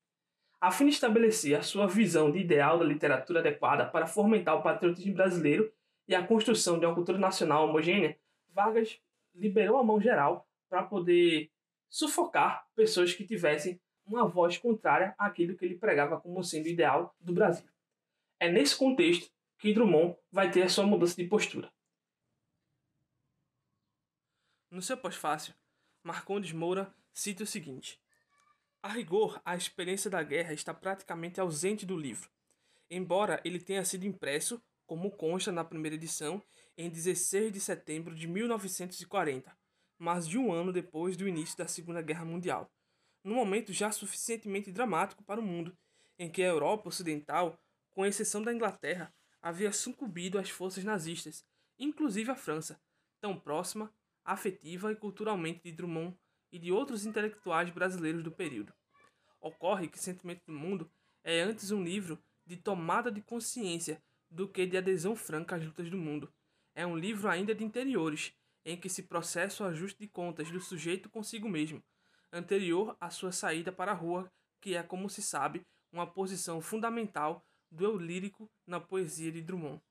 A 0.60 0.72
fim 0.72 0.86
de 0.86 0.96
estabelecer 0.96 1.56
a 1.56 1.62
sua 1.62 1.86
visão 1.86 2.32
de 2.32 2.40
ideal 2.40 2.80
da 2.80 2.86
literatura 2.86 3.42
adequada 3.42 3.86
para 3.86 4.08
fomentar 4.08 4.58
o 4.58 4.64
patriotismo 4.64 5.14
brasileiro 5.14 5.72
e 6.08 6.16
a 6.16 6.26
construção 6.26 6.80
de 6.80 6.88
uma 6.88 6.96
cultura 6.96 7.20
nacional 7.20 7.70
homogênea, 7.70 8.18
Vargas 8.50 9.00
liberou 9.36 9.78
a 9.78 9.84
mão 9.84 10.02
geral 10.02 10.50
para 10.68 10.82
poder 10.82 11.52
sufocar 11.88 12.66
pessoas 12.76 13.14
que 13.14 13.24
tivessem 13.24 13.80
uma 14.06 14.28
voz 14.28 14.58
contrária 14.58 15.16
àquilo 15.18 15.56
que 15.56 15.66
ele 15.66 15.78
pregava 15.78 16.20
como 16.20 16.44
sendo 16.44 16.68
ideal 16.68 17.16
do 17.20 17.34
Brasil. 17.34 17.68
É 18.40 18.52
nesse 18.52 18.76
contexto 18.76 19.32
que 19.58 19.74
Drummond 19.74 20.18
vai 20.32 20.52
ter 20.52 20.64
a 20.64 20.70
sua 20.70 20.86
mudança 20.86 21.16
de 21.16 21.28
postura. 21.28 21.72
No 24.70 24.82
seu 24.82 24.98
pós-fácil, 24.98 25.54
Marcondes 26.04 26.52
Moura 26.52 26.94
cita 27.14 27.44
o 27.44 27.48
seguinte: 27.48 28.02
A 28.82 28.90
rigor, 28.90 29.42
a 29.46 29.56
experiência 29.56 30.10
da 30.10 30.22
guerra 30.22 30.54
está 30.54 30.74
praticamente 30.74 31.40
ausente 31.40 31.86
do 31.86 31.96
livro, 31.96 32.30
embora 32.90 33.40
ele 33.46 33.60
tenha 33.60 33.86
sido 33.86 34.06
impresso 34.06 34.62
como 34.86 35.12
consta 35.12 35.52
na 35.52 35.64
primeira 35.64 35.96
edição, 35.96 36.44
em 36.78 36.90
16 36.90 37.52
de 37.52 37.60
setembro 37.60 38.14
de 38.14 38.28
1940, 38.28 39.56
mais 39.98 40.28
de 40.28 40.38
um 40.38 40.52
ano 40.52 40.74
depois 40.74 41.16
do 41.16 41.28
início 41.28 41.58
da 41.58 41.68
Segunda 41.68 42.02
Guerra 42.02 42.26
Mundial, 42.26 42.70
num 43.24 43.36
momento 43.36 43.72
já 43.72 43.92
suficientemente 43.92 44.72
dramático 44.72 45.24
para 45.24 45.40
o 45.40 45.44
mundo, 45.44 45.76
em 46.20 46.30
que 46.30 46.44
a 46.44 46.48
Europa 46.48 46.90
Ocidental, 46.90 47.60
com 47.92 48.06
exceção 48.06 48.42
da 48.42 48.54
Inglaterra, 48.54 49.14
havia 49.42 49.72
sucumbido 49.72 50.38
às 50.38 50.50
forças 50.50 50.84
nazistas, 50.84 51.46
inclusive 51.80 52.32
a 52.32 52.36
França, 52.36 52.80
tão 53.22 53.40
próxima, 53.40 53.94
afetiva 54.24 54.92
e 54.92 54.96
culturalmente 54.96 55.62
de 55.64 55.72
Drummond 55.72 56.18
e 56.52 56.60
de 56.60 56.72
outros 56.72 57.06
intelectuais 57.06 57.70
brasileiros 57.70 58.24
do 58.24 58.32
período. 58.32 58.74
Ocorre 59.42 59.88
que 59.88 60.00
Sentimento 60.00 60.46
do 60.46 60.54
Mundo 60.54 60.90
é 61.24 61.42
antes 61.42 61.72
um 61.72 61.84
livro 61.84 62.22
de 62.46 62.58
tomada 62.58 63.12
de 63.12 63.22
consciência 63.22 64.02
do 64.30 64.48
que 64.48 64.66
de 64.66 64.78
adesão 64.78 65.16
franca 65.16 65.56
às 65.56 65.66
lutas 65.66 65.90
do 65.90 65.98
mundo. 65.98 66.32
É 66.76 66.86
um 66.86 66.98
livro 66.98 67.30
ainda 67.30 67.54
de 67.54 67.64
interiores, 67.64 68.34
em 68.66 68.78
que 68.78 68.90
se 68.90 69.04
processa 69.04 69.64
o 69.64 69.68
ajuste 69.68 70.00
de 70.00 70.08
contas 70.08 70.50
do 70.50 70.60
sujeito 70.60 71.10
consigo 71.10 71.50
mesmo, 71.50 71.84
anterior 72.34 72.98
à 73.00 73.10
sua 73.10 73.32
saída 73.32 73.72
para 73.72 73.92
a 73.92 73.96
rua, 73.96 74.30
que 74.60 74.76
é, 74.76 74.82
como 74.82 75.10
se 75.10 75.22
sabe, 75.22 75.66
uma 75.92 76.08
posição 76.08 76.60
fundamental 76.60 77.46
do 77.72 77.86
eu 77.86 77.98
lírico 77.98 78.50
na 78.66 78.80
poesia 78.80 79.32
de 79.32 79.42
Drummond. 79.42 79.82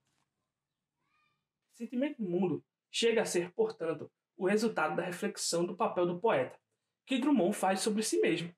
Sentimento 1.73 2.23
do 2.23 2.29
Mundo 2.29 2.65
chega 2.91 3.23
a 3.23 3.25
ser, 3.25 3.53
portanto, 3.53 4.11
o 4.37 4.47
resultado 4.47 4.97
da 4.97 5.03
reflexão 5.03 5.65
do 5.65 5.77
papel 5.77 6.07
do 6.07 6.19
poeta, 6.19 6.59
que 7.07 7.19
Drummond 7.19 7.57
faz 7.57 7.81
sobre 7.81 8.03
si 8.03 8.21
mesmo, 8.21 8.55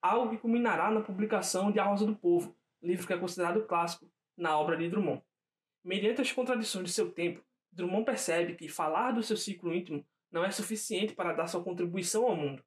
algo 0.00 0.30
que 0.30 0.38
culminará 0.38 0.90
na 0.90 1.00
publicação 1.00 1.72
de 1.72 1.80
A 1.80 1.84
Rosa 1.84 2.06
do 2.06 2.16
Povo, 2.16 2.56
livro 2.80 3.06
que 3.06 3.12
é 3.12 3.18
considerado 3.18 3.66
clássico 3.66 4.10
na 4.36 4.56
obra 4.58 4.76
de 4.76 4.88
Drummond. 4.88 5.22
Mediante 5.82 6.20
as 6.20 6.32
contradições 6.32 6.86
de 6.86 6.94
seu 6.94 7.10
tempo, 7.10 7.44
Drummond 7.72 8.04
percebe 8.04 8.54
que 8.54 8.68
falar 8.68 9.12
do 9.12 9.22
seu 9.22 9.36
ciclo 9.36 9.74
íntimo 9.74 10.06
não 10.30 10.44
é 10.44 10.50
suficiente 10.50 11.14
para 11.14 11.32
dar 11.32 11.46
sua 11.46 11.62
contribuição 11.62 12.24
ao 12.24 12.36
mundo. 12.36 12.64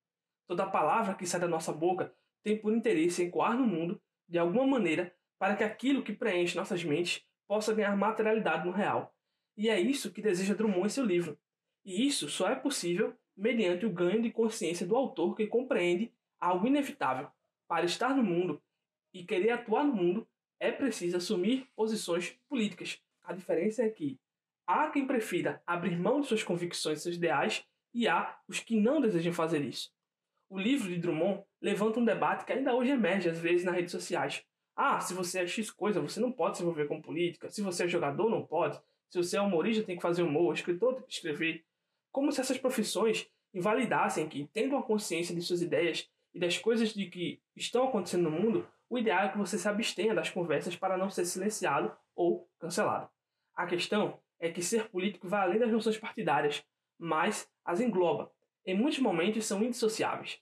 Toda 0.49 0.65
palavra 0.65 1.13
que 1.13 1.27
sai 1.27 1.39
da 1.39 1.47
nossa 1.47 1.71
boca 1.71 2.12
tem 2.41 2.57
por 2.57 2.73
interesse 2.73 3.21
ecoar 3.21 3.55
no 3.55 3.67
mundo, 3.67 4.01
de 4.27 4.39
alguma 4.39 4.65
maneira, 4.65 5.15
para 5.38 5.55
que 5.55 5.63
aquilo 5.63 6.01
que 6.01 6.12
preenche 6.12 6.57
nossas 6.57 6.83
mentes 6.83 7.23
possa 7.47 7.71
ganhar 7.71 7.95
materialidade 7.95 8.65
no 8.65 8.71
real. 8.71 9.15
E 9.55 9.69
é 9.69 9.79
isso 9.79 10.12
que 10.12 10.23
deseja 10.23 10.55
Drummond 10.55 10.88
em 10.88 10.89
seu 10.89 11.05
livro. 11.05 11.38
E 11.85 12.03
isso 12.03 12.27
só 12.27 12.49
é 12.49 12.55
possível 12.55 13.15
mediante 13.38 13.85
o 13.85 13.93
ganho 13.93 14.23
de 14.23 14.31
consciência 14.31 14.88
do 14.88 14.95
autor 14.95 15.35
que 15.35 15.45
compreende 15.45 16.12
algo 16.39 16.65
inevitável. 16.65 17.29
Para 17.67 17.85
estar 17.85 18.15
no 18.15 18.23
mundo 18.23 18.59
e 19.13 19.23
querer 19.23 19.51
atuar 19.51 19.83
no 19.83 19.93
mundo, 19.93 20.27
é 20.59 20.71
preciso 20.71 21.17
assumir 21.17 21.69
posições 21.75 22.35
políticas. 22.49 22.99
A 23.23 23.33
diferença 23.33 23.83
é 23.83 23.89
que 23.89 24.19
há 24.65 24.89
quem 24.89 25.05
prefira 25.05 25.62
abrir 25.67 25.95
mão 25.95 26.21
de 26.21 26.27
suas 26.27 26.43
convicções 26.43 26.97
e 26.97 27.03
seus 27.03 27.17
ideais 27.17 27.63
e 27.93 28.07
há 28.07 28.35
os 28.47 28.59
que 28.59 28.81
não 28.81 28.99
desejam 28.99 29.31
fazer 29.31 29.62
isso. 29.62 29.91
O 30.49 30.57
livro 30.57 30.89
de 30.89 30.97
Drummond 30.97 31.43
levanta 31.62 31.99
um 31.99 32.05
debate 32.05 32.43
que 32.43 32.51
ainda 32.51 32.73
hoje 32.73 32.89
emerge 32.89 33.29
às 33.29 33.38
vezes 33.38 33.63
nas 33.63 33.75
redes 33.75 33.91
sociais. 33.91 34.43
Ah, 34.75 34.99
se 34.99 35.13
você 35.13 35.41
é 35.41 35.47
X 35.47 35.69
coisa, 35.69 36.01
você 36.01 36.19
não 36.19 36.31
pode 36.31 36.57
se 36.57 36.63
envolver 36.63 36.88
com 36.88 36.99
política. 36.99 37.49
Se 37.49 37.62
você 37.62 37.83
é 37.83 37.88
jogador, 37.88 38.31
não 38.31 38.43
pode. 38.43 38.81
Se 39.12 39.17
você 39.19 39.38
é 39.38 39.41
humorista, 39.41 39.83
tem 39.83 39.95
que 39.95 40.01
fazer 40.01 40.23
humor. 40.23 40.55
Escritor, 40.55 40.95
tem 40.95 41.03
que 41.03 41.13
escrever. 41.13 41.63
Como 42.12 42.31
se 42.31 42.41
essas 42.41 42.57
profissões 42.57 43.29
invalidassem 43.53 44.27
que, 44.27 44.49
tendo 44.51 44.75
a 44.75 44.81
consciência 44.81 45.35
de 45.35 45.41
suas 45.43 45.62
ideias 45.62 46.09
e 46.33 46.39
das 46.39 46.57
coisas 46.57 46.93
de 46.95 47.05
que 47.05 47.39
estão 47.55 47.88
acontecendo 47.88 48.23
no 48.23 48.31
mundo, 48.31 48.67
o 48.89 48.97
ideal 48.97 49.25
é 49.25 49.29
que 49.29 49.38
você 49.38 49.55
se 49.55 49.67
abstenha 49.67 50.15
das 50.15 50.31
conversas 50.31 50.75
para 50.75 50.97
não 50.97 51.12
ser 51.12 51.25
silenciado 51.25 51.95
ou 52.15 52.49
cancelado. 52.57 53.07
A 53.53 53.67
questão 53.67 54.19
é 54.39 54.49
que 54.49 54.63
ser 54.63 54.89
político 54.89 55.27
vai 55.27 55.41
além 55.41 55.59
das 55.59 55.71
noções 55.71 55.97
partidárias, 55.97 56.63
mas 56.97 57.47
as 57.63 57.79
engloba. 57.79 58.31
Em 58.65 58.78
muitos 58.78 59.00
momentos 59.00 59.45
são 59.45 59.63
indissociáveis. 59.63 60.39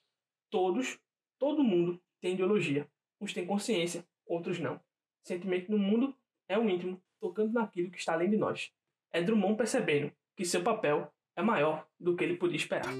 Todos, 0.49 0.99
todo 1.39 1.63
mundo 1.63 2.01
tem 2.19 2.33
ideologia. 2.33 2.87
Uns 3.21 3.33
têm 3.33 3.45
consciência, 3.45 4.05
outros 4.25 4.59
não. 4.59 4.79
Sentimento 5.23 5.71
no 5.71 5.77
mundo 5.77 6.15
é 6.47 6.57
o 6.57 6.67
íntimo, 6.67 7.01
tocando 7.19 7.53
naquilo 7.53 7.91
que 7.91 7.97
está 7.97 8.13
além 8.13 8.29
de 8.29 8.37
nós. 8.37 8.71
É 9.11 9.21
Drummond 9.21 9.55
percebendo 9.55 10.11
que 10.35 10.45
seu 10.45 10.63
papel 10.63 11.11
é 11.35 11.41
maior 11.41 11.87
do 11.99 12.15
que 12.15 12.23
ele 12.23 12.37
podia 12.37 12.57
esperar. 12.57 12.93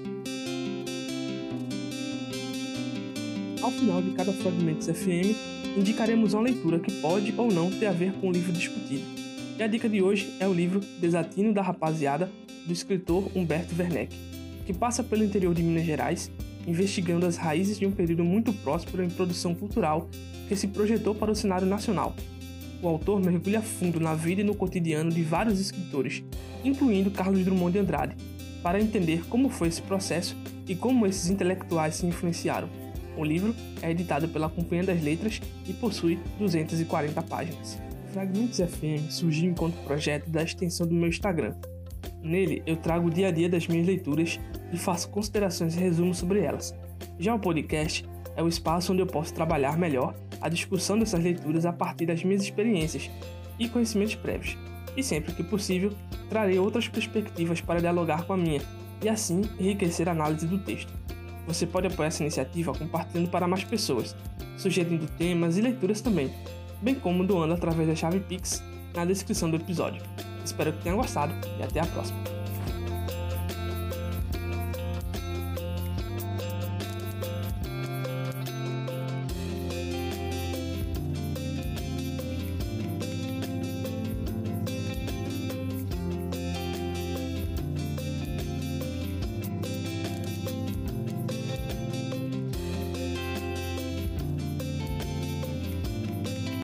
Ao 3.62 3.70
final 3.72 4.00
de 4.00 4.14
cada 4.14 4.32
Fragmentos 4.32 4.86
FM, 4.86 5.76
indicaremos 5.76 6.32
uma 6.32 6.42
leitura 6.42 6.78
que 6.78 7.00
pode 7.00 7.34
ou 7.36 7.50
não 7.50 7.70
ter 7.70 7.86
a 7.86 7.92
ver 7.92 8.12
com 8.20 8.28
o 8.28 8.32
livro 8.32 8.52
discutido. 8.52 9.04
E 9.58 9.62
a 9.62 9.66
dica 9.66 9.88
de 9.88 10.00
hoje 10.00 10.36
é 10.38 10.46
o 10.46 10.54
livro 10.54 10.80
Desatino 11.00 11.52
da 11.52 11.60
Rapaziada, 11.60 12.30
do 12.64 12.72
escritor 12.72 13.30
Humberto 13.36 13.74
Werneck, 13.76 14.14
que 14.68 14.74
passa 14.74 15.02
pelo 15.02 15.24
interior 15.24 15.54
de 15.54 15.62
Minas 15.62 15.86
Gerais, 15.86 16.30
investigando 16.66 17.24
as 17.24 17.38
raízes 17.38 17.78
de 17.78 17.86
um 17.86 17.90
período 17.90 18.22
muito 18.22 18.52
próspero 18.52 19.02
em 19.02 19.08
produção 19.08 19.54
cultural 19.54 20.10
que 20.46 20.54
se 20.54 20.68
projetou 20.68 21.14
para 21.14 21.32
o 21.32 21.34
cenário 21.34 21.66
nacional. 21.66 22.14
O 22.82 22.86
autor 22.86 23.18
mergulha 23.18 23.62
fundo 23.62 23.98
na 23.98 24.14
vida 24.14 24.42
e 24.42 24.44
no 24.44 24.54
cotidiano 24.54 25.10
de 25.10 25.22
vários 25.22 25.58
escritores, 25.58 26.22
incluindo 26.62 27.10
Carlos 27.10 27.42
Drummond 27.46 27.72
de 27.72 27.78
Andrade, 27.78 28.16
para 28.62 28.78
entender 28.78 29.26
como 29.30 29.48
foi 29.48 29.68
esse 29.68 29.80
processo 29.80 30.36
e 30.68 30.74
como 30.74 31.06
esses 31.06 31.30
intelectuais 31.30 31.94
se 31.94 32.04
influenciaram. 32.04 32.68
O 33.16 33.24
livro 33.24 33.56
é 33.80 33.90
editado 33.90 34.28
pela 34.28 34.50
Companhia 34.50 34.84
das 34.84 35.02
Letras 35.02 35.40
e 35.66 35.72
possui 35.72 36.18
240 36.38 37.22
páginas. 37.22 37.78
Fragmentos 38.12 38.58
FM 38.58 39.10
surgiu 39.10 39.50
enquanto 39.50 39.82
projeto 39.84 40.28
da 40.28 40.42
extensão 40.42 40.86
do 40.86 40.94
meu 40.94 41.08
Instagram. 41.08 41.54
Nele 42.22 42.62
eu 42.66 42.76
trago 42.76 43.08
o 43.08 43.10
dia 43.10 43.28
a 43.28 43.30
dia 43.30 43.48
das 43.48 43.66
minhas 43.66 43.86
leituras 43.86 44.40
e 44.72 44.76
faço 44.76 45.08
considerações 45.10 45.76
e 45.76 45.80
resumos 45.80 46.18
sobre 46.18 46.40
elas. 46.40 46.74
Já 47.18 47.34
o 47.34 47.38
podcast 47.38 48.04
é 48.36 48.42
o 48.42 48.48
espaço 48.48 48.92
onde 48.92 49.02
eu 49.02 49.06
posso 49.06 49.32
trabalhar 49.34 49.78
melhor 49.78 50.14
a 50.40 50.48
discussão 50.48 50.98
dessas 50.98 51.22
leituras 51.22 51.66
a 51.66 51.72
partir 51.72 52.06
das 52.06 52.22
minhas 52.22 52.42
experiências 52.42 53.10
e 53.58 53.68
conhecimentos 53.68 54.14
prévios. 54.14 54.56
E 54.96 55.02
sempre 55.02 55.32
que 55.32 55.42
possível, 55.42 55.92
trarei 56.28 56.58
outras 56.58 56.88
perspectivas 56.88 57.60
para 57.60 57.80
dialogar 57.80 58.24
com 58.24 58.32
a 58.32 58.36
minha 58.36 58.60
e 59.02 59.08
assim 59.08 59.42
enriquecer 59.58 60.08
a 60.08 60.12
análise 60.12 60.46
do 60.46 60.58
texto. 60.58 60.92
Você 61.46 61.66
pode 61.66 61.86
apoiar 61.86 62.08
essa 62.08 62.22
iniciativa 62.22 62.74
compartilhando 62.74 63.30
para 63.30 63.48
mais 63.48 63.64
pessoas, 63.64 64.14
sugerindo 64.56 65.06
temas 65.06 65.56
e 65.56 65.62
leituras 65.62 66.00
também, 66.00 66.30
bem 66.82 66.94
como 66.94 67.24
doando 67.24 67.54
através 67.54 67.88
da 67.88 67.94
chave 67.94 68.20
Pix 68.20 68.62
na 68.94 69.04
descrição 69.04 69.50
do 69.50 69.56
episódio. 69.56 70.02
Espero 70.48 70.72
que 70.72 70.82
tenha 70.82 70.94
gostado 70.94 71.32
e 71.58 71.62
até 71.62 71.80
a 71.80 71.86
próxima. 71.86 72.37